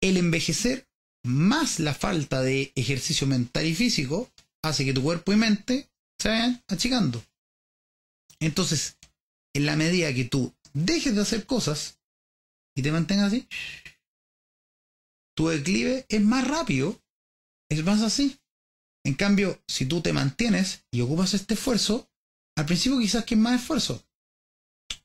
[0.00, 0.89] el envejecer
[1.24, 4.30] más la falta de ejercicio mental y físico
[4.62, 7.22] hace que tu cuerpo y mente se vayan achicando.
[8.40, 8.98] Entonces,
[9.54, 11.98] en la medida que tú dejes de hacer cosas
[12.76, 13.48] y te mantengas así,
[15.36, 17.00] tu declive es más rápido,
[17.70, 18.38] es más así.
[19.04, 22.10] En cambio, si tú te mantienes y ocupas este esfuerzo,
[22.56, 24.04] al principio quizás que es más esfuerzo.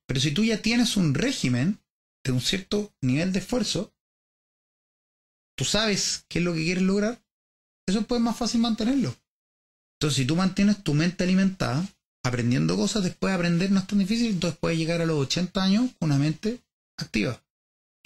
[0.06, 1.80] Pero si tú ya tienes un régimen
[2.24, 3.95] de un cierto nivel de esfuerzo,
[5.56, 7.22] tú sabes qué es lo que quieres lograr,
[7.88, 9.16] eso es pues más fácil mantenerlo.
[9.96, 11.88] Entonces, si tú mantienes tu mente alimentada,
[12.24, 15.92] aprendiendo cosas, después aprender no es tan difícil, entonces puedes llegar a los 80 años
[16.00, 16.62] con una mente
[16.98, 17.42] activa.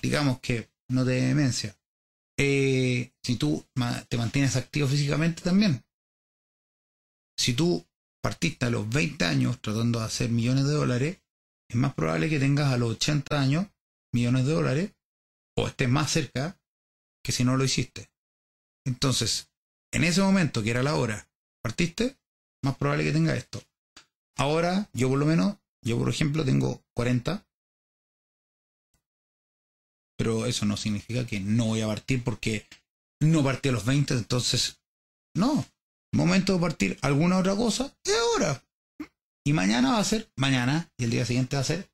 [0.01, 1.75] Digamos que no de demencia.
[2.37, 3.65] Eh, si tú
[4.07, 5.83] te mantienes activo físicamente también.
[7.37, 7.85] Si tú
[8.21, 11.17] partiste a los 20 años tratando de hacer millones de dólares,
[11.69, 13.67] es más probable que tengas a los 80 años
[14.13, 14.91] millones de dólares
[15.55, 16.58] o estés más cerca
[17.23, 18.09] que si no lo hiciste.
[18.85, 19.49] Entonces,
[19.91, 21.27] en ese momento, que era la hora,
[21.61, 22.17] partiste,
[22.63, 23.61] más probable que tengas esto.
[24.37, 27.45] Ahora, yo por lo menos, yo por ejemplo tengo 40,
[30.17, 32.67] pero eso no significa que no voy a partir porque
[33.21, 34.81] no partí a los 20, entonces,
[35.35, 35.65] no.
[36.13, 38.63] Momento de partir alguna otra cosa, es ahora.
[39.45, 41.89] Y mañana va a ser mañana y el día siguiente va a ser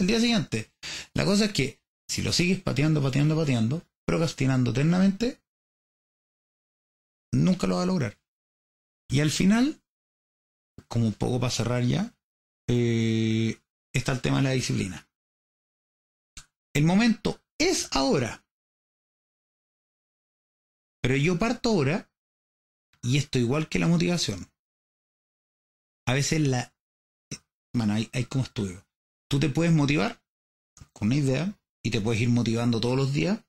[0.00, 0.70] el día siguiente.
[1.14, 5.42] La cosa es que si lo sigues pateando, pateando, pateando, procrastinando eternamente,
[7.32, 8.18] nunca lo va a lograr.
[9.08, 9.82] Y al final,
[10.88, 12.14] como un poco para cerrar ya,
[12.68, 13.60] eh,
[13.92, 15.08] está el tema de la disciplina.
[16.74, 18.44] El momento es ahora.
[21.02, 22.10] Pero yo parto ahora
[23.02, 24.50] y esto igual que la motivación.
[26.06, 26.74] A veces la...
[27.74, 28.86] Bueno, hay, hay como estudio.
[29.28, 30.22] Tú te puedes motivar
[30.92, 33.44] con una idea y te puedes ir motivando todos los días,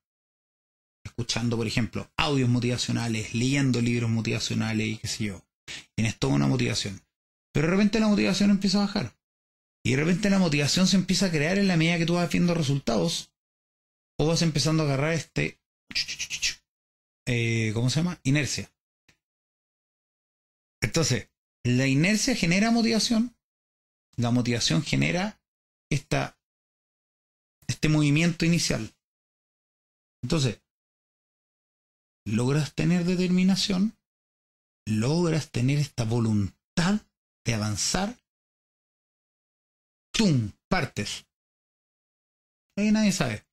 [1.06, 5.46] escuchando, por ejemplo, audios motivacionales, leyendo libros motivacionales y qué sé yo.
[5.96, 7.02] Tienes toda una motivación.
[7.54, 9.16] Pero de repente la motivación empieza a bajar.
[9.84, 12.30] Y de repente la motivación se empieza a crear en la medida que tú vas
[12.30, 13.32] viendo resultados
[14.18, 15.60] o vas empezando a agarrar este,
[17.28, 18.20] eh, ¿cómo se llama?
[18.24, 18.72] Inercia.
[20.82, 21.30] Entonces,
[21.64, 23.36] la inercia genera motivación,
[24.18, 25.40] la motivación genera
[25.90, 26.38] esta,
[27.68, 28.94] este movimiento inicial.
[30.24, 30.62] Entonces,
[32.26, 33.98] logras tener determinación,
[34.86, 37.02] logras tener esta voluntad
[37.46, 38.18] de avanzar,
[40.12, 40.52] ¡tum!
[40.68, 41.26] Partes.
[42.78, 43.46] Ahí nadie sabe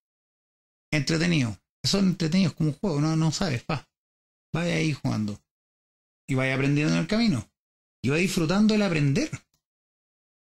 [0.92, 1.58] entretenido.
[1.82, 3.88] Son entretenidos como un juego, no, no sabes, pa.
[4.54, 5.42] Vaya ahí jugando.
[6.28, 7.50] Y vaya aprendiendo en el camino.
[8.02, 9.30] Y vaya disfrutando el aprender.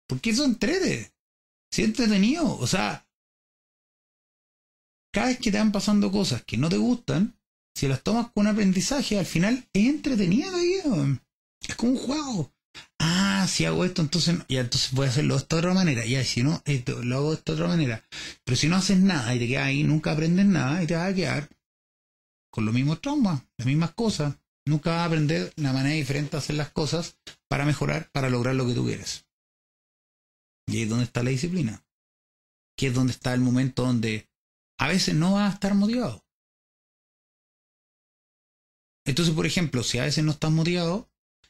[0.08, 1.12] Porque eso entrete.
[1.72, 2.58] Si es entretenido.
[2.58, 3.06] O sea,
[5.12, 7.38] cada vez que te van pasando cosas que no te gustan,
[7.78, 10.52] si las tomas con aprendizaje, al final es entretenido
[11.62, 12.52] Es como un juego.
[12.98, 16.04] Ah, si hago esto, entonces ya entonces voy a hacerlo de otra manera.
[16.04, 18.04] Ya, si no, esto, lo hago de otra manera.
[18.44, 21.12] Pero si no haces nada y te quedas ahí, nunca aprendes nada y te vas
[21.12, 21.50] a quedar
[22.50, 24.36] con los mismos traumas, las mismas cosas.
[24.66, 28.56] Nunca vas a aprender una manera diferente de hacer las cosas para mejorar, para lograr
[28.56, 29.28] lo que tú quieres.
[30.66, 31.86] Y ahí es donde está la disciplina.
[32.76, 34.28] Que es donde está el momento donde
[34.80, 36.27] a veces no vas a estar motivado.
[39.08, 41.10] Entonces, por ejemplo, si a veces no estás motivado,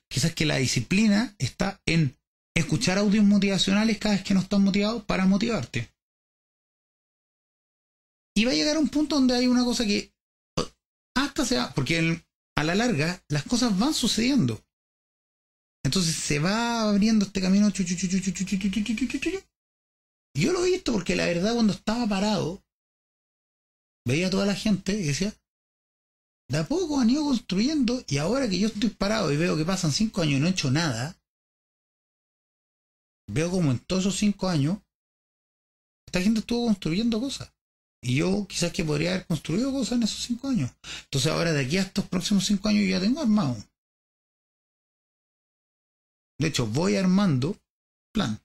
[0.10, 2.18] Quizás que la disciplina está en
[2.56, 5.94] escuchar audios motivacionales cada vez que no estás motivado para motivarte.
[8.36, 10.14] Y va a llegar a un punto donde hay una cosa que
[11.16, 12.24] hasta sea, porque
[12.56, 14.64] a la larga las cosas van sucediendo.
[15.84, 17.70] Entonces se va abriendo este camino.
[20.36, 22.64] Yo lo he visto porque la verdad cuando estaba parado,
[24.06, 25.34] veía a toda la gente y decía,
[26.50, 29.66] de a poco han ido construyendo y ahora que yo estoy parado y veo que
[29.66, 31.20] pasan cinco años y no he hecho nada,
[33.30, 34.78] veo como en todos esos cinco años
[36.08, 37.54] esta gente estuvo construyendo cosas.
[38.02, 40.72] Y yo quizás que podría haber construido cosas en esos cinco años.
[41.06, 43.58] Entonces ahora de aquí a estos próximos cinco años ya tengo armado.
[46.40, 47.58] De hecho, voy armando
[48.14, 48.40] plan.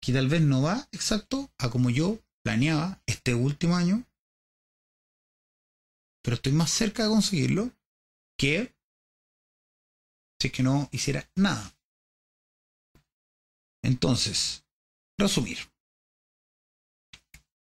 [0.00, 4.04] Que tal vez no va exacto a como yo planeaba este último año,
[6.22, 7.70] pero estoy más cerca de conseguirlo
[8.38, 8.74] que
[10.40, 11.76] si es que no hiciera nada.
[13.84, 14.64] Entonces,
[15.18, 15.58] resumir.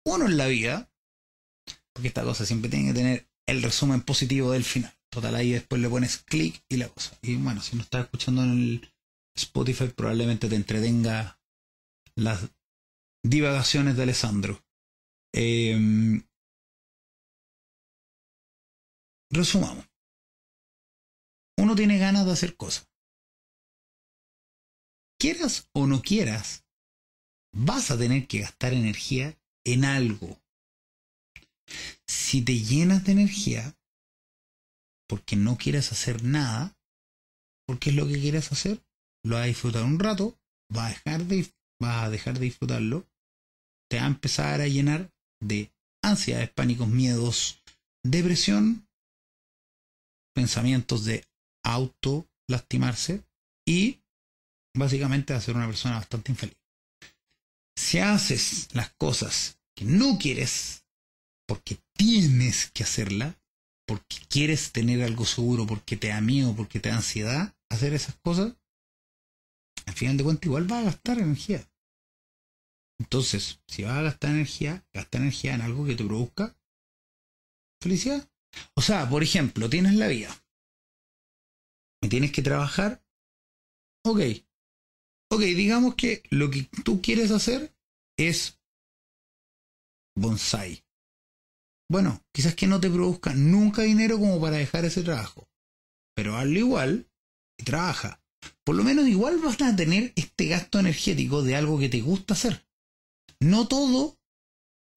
[0.06, 0.92] Uno en la vida,
[1.94, 4.96] porque esta cosa siempre tiene que tener el resumen positivo del final.
[5.12, 7.18] Total, ahí después le pones clic y la cosa.
[7.22, 8.94] Y bueno, si no estás escuchando en el
[9.36, 11.40] Spotify, probablemente te entretenga
[12.16, 12.50] las
[13.24, 14.64] divagaciones de Alessandro.
[15.34, 16.24] Em,
[19.32, 19.86] resumamos.
[21.58, 22.90] Uno tiene ganas de hacer cosas.
[25.20, 26.66] Quieras o no quieras,
[27.54, 30.42] vas a tener que gastar energía en algo.
[32.08, 33.78] Si te llenas de energía
[35.10, 36.78] porque no quieres hacer nada,
[37.68, 38.82] porque es lo que quieres hacer,
[39.26, 40.40] lo vas a disfrutar un rato,
[40.72, 41.52] vas a dejar de,
[41.82, 43.09] vas a dejar de disfrutarlo
[43.90, 45.12] te va a empezar a llenar
[45.42, 45.72] de
[46.04, 47.62] ansiedades, pánicos, miedos,
[48.04, 48.88] depresión,
[50.36, 51.26] pensamientos de
[51.64, 53.24] auto lastimarse
[53.68, 54.02] y
[54.76, 56.58] básicamente a ser una persona bastante infeliz.
[57.78, 60.86] Si haces las cosas que no quieres,
[61.48, 63.40] porque tienes que hacerla,
[63.88, 68.16] porque quieres tener algo seguro, porque te da miedo, porque te da ansiedad hacer esas
[68.24, 68.54] cosas,
[69.86, 71.69] al final de cuentas igual vas a gastar energía.
[73.00, 76.56] Entonces, si vas a gastar energía, gasta energía en algo que te produzca
[77.82, 78.30] felicidad.
[78.76, 80.30] O sea, por ejemplo, tienes la vida.
[82.02, 83.04] Me tienes que trabajar.
[84.06, 84.20] Ok.
[85.32, 87.74] Ok, digamos que lo que tú quieres hacer
[88.18, 88.60] es
[90.16, 90.84] bonsai.
[91.90, 95.48] Bueno, quizás que no te produzca nunca dinero como para dejar ese trabajo.
[96.16, 97.10] Pero hazlo igual
[97.58, 98.22] y trabaja.
[98.64, 102.34] Por lo menos igual vas a tener este gasto energético de algo que te gusta
[102.34, 102.69] hacer.
[103.42, 104.18] No todo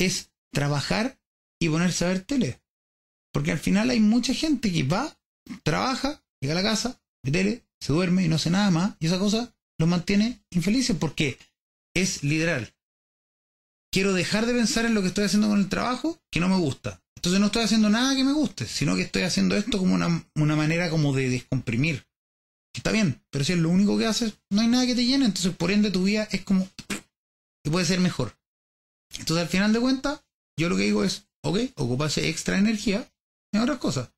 [0.01, 1.19] es trabajar
[1.61, 2.61] y ponerse a ver tele.
[3.33, 5.17] Porque al final hay mucha gente que va,
[5.63, 8.97] trabaja, llega a la casa, ve tele, se duerme y no hace nada más.
[9.01, 11.39] Y esa cosa los mantiene infelices porque
[11.95, 12.75] es literal.
[13.93, 16.57] Quiero dejar de pensar en lo que estoy haciendo con el trabajo que no me
[16.57, 17.03] gusta.
[17.17, 20.27] Entonces no estoy haciendo nada que me guste, sino que estoy haciendo esto como una,
[20.35, 22.07] una manera como de descomprimir.
[22.75, 25.27] Está bien, pero si es lo único que haces, no hay nada que te llene,
[25.27, 26.69] entonces por ende tu vida es como
[27.65, 28.39] que puede ser mejor.
[29.19, 30.25] Entonces, al final de cuentas,
[30.59, 33.11] yo lo que digo es, ok, ocupase extra energía
[33.53, 34.13] en otras cosas.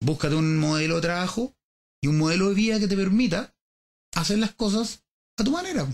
[0.00, 1.54] Búscate un modelo de trabajo
[2.02, 3.54] y un modelo de vida que te permita
[4.14, 5.04] hacer las cosas
[5.38, 5.86] a tu manera.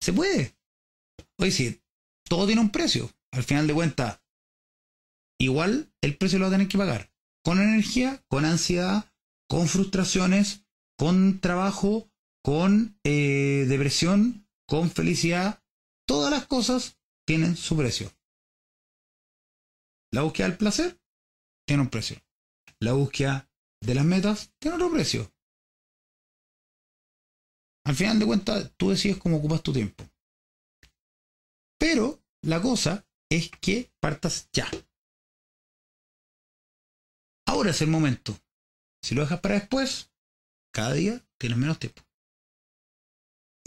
[0.00, 0.56] Se puede.
[1.38, 1.80] Oye, sí,
[2.28, 3.10] todo tiene un precio.
[3.32, 4.20] Al final de cuentas,
[5.38, 7.12] igual el precio lo va a tener que pagar.
[7.44, 9.12] Con energía, con ansiedad,
[9.48, 10.64] con frustraciones,
[10.96, 12.10] con trabajo,
[12.48, 15.62] con eh, depresión, con felicidad,
[16.06, 18.10] todas las cosas tienen su precio.
[20.10, 20.98] La búsqueda del placer
[21.66, 22.16] tiene un precio.
[22.80, 23.50] La búsqueda
[23.84, 25.30] de las metas tiene otro precio.
[27.84, 30.08] Al final de cuentas, tú decides cómo ocupas tu tiempo.
[31.78, 34.70] Pero la cosa es que partas ya.
[37.46, 38.34] Ahora es el momento.
[39.04, 40.10] Si lo dejas para después,
[40.72, 42.07] cada día tienes menos tiempo.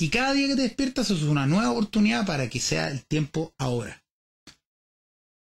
[0.01, 3.53] Y cada día que te despiertas es una nueva oportunidad para que sea el tiempo
[3.59, 4.03] ahora.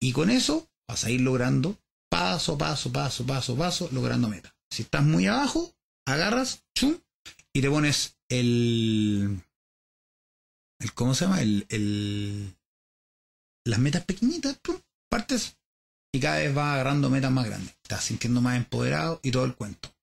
[0.01, 1.78] Y con eso vas a ir logrando
[2.11, 4.55] paso, paso, paso, paso, paso, logrando metas.
[4.72, 5.70] Si estás muy abajo,
[6.07, 6.99] agarras, chum,
[7.53, 9.38] y te pones el,
[10.80, 11.42] el ¿cómo se llama?
[11.42, 12.57] El, el,
[13.66, 14.59] las metas pequeñitas,
[15.11, 15.59] partes
[16.11, 17.74] y cada vez vas agarrando metas más grandes.
[17.82, 19.94] Estás sintiendo más empoderado y todo el cuento.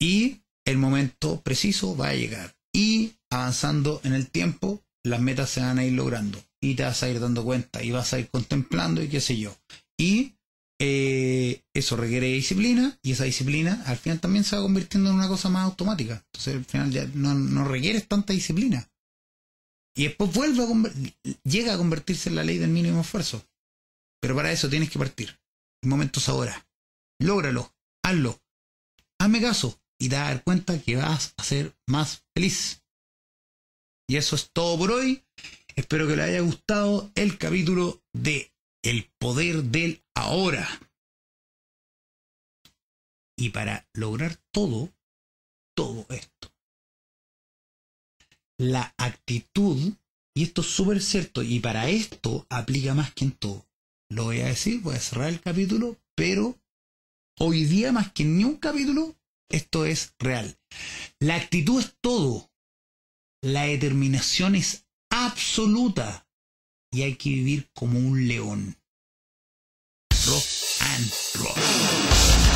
[0.00, 2.56] Y el momento preciso va a llegar.
[2.72, 7.02] Y avanzando en el tiempo, las metas se van a ir logrando y te vas
[7.02, 9.56] a ir dando cuenta y vas a ir contemplando y qué sé yo.
[9.98, 10.34] Y
[10.80, 15.28] eh, eso requiere disciplina y esa disciplina al final también se va convirtiendo en una
[15.28, 16.24] cosa más automática.
[16.26, 18.88] Entonces al final ya no, no requieres tanta disciplina.
[19.96, 23.44] Y después vuelve a llega a convertirse en la ley del mínimo esfuerzo.
[24.20, 25.36] Pero para eso tienes que partir.
[25.82, 26.68] El momento es ahora.
[27.20, 27.74] Lógralo.
[28.04, 28.40] Hazlo.
[29.20, 32.82] Hazme caso y te vas a dar cuenta que vas a ser más feliz.
[34.08, 35.22] Y eso es todo por hoy.
[35.76, 38.50] Espero que les haya gustado el capítulo de
[38.82, 40.66] El poder del ahora.
[43.36, 44.92] Y para lograr todo,
[45.76, 46.52] todo esto,
[48.58, 49.92] la actitud,
[50.34, 53.64] y esto es súper cierto, y para esto aplica más que en todo.
[54.10, 56.58] Lo voy a decir, voy a cerrar el capítulo, pero
[57.38, 59.14] hoy día más que en ni un capítulo,
[59.48, 60.58] esto es real.
[61.20, 62.47] La actitud es todo.
[63.42, 66.26] La determinación es absoluta
[66.90, 68.76] y hay que vivir como un león.
[70.26, 70.44] Rock
[70.80, 72.47] and roll.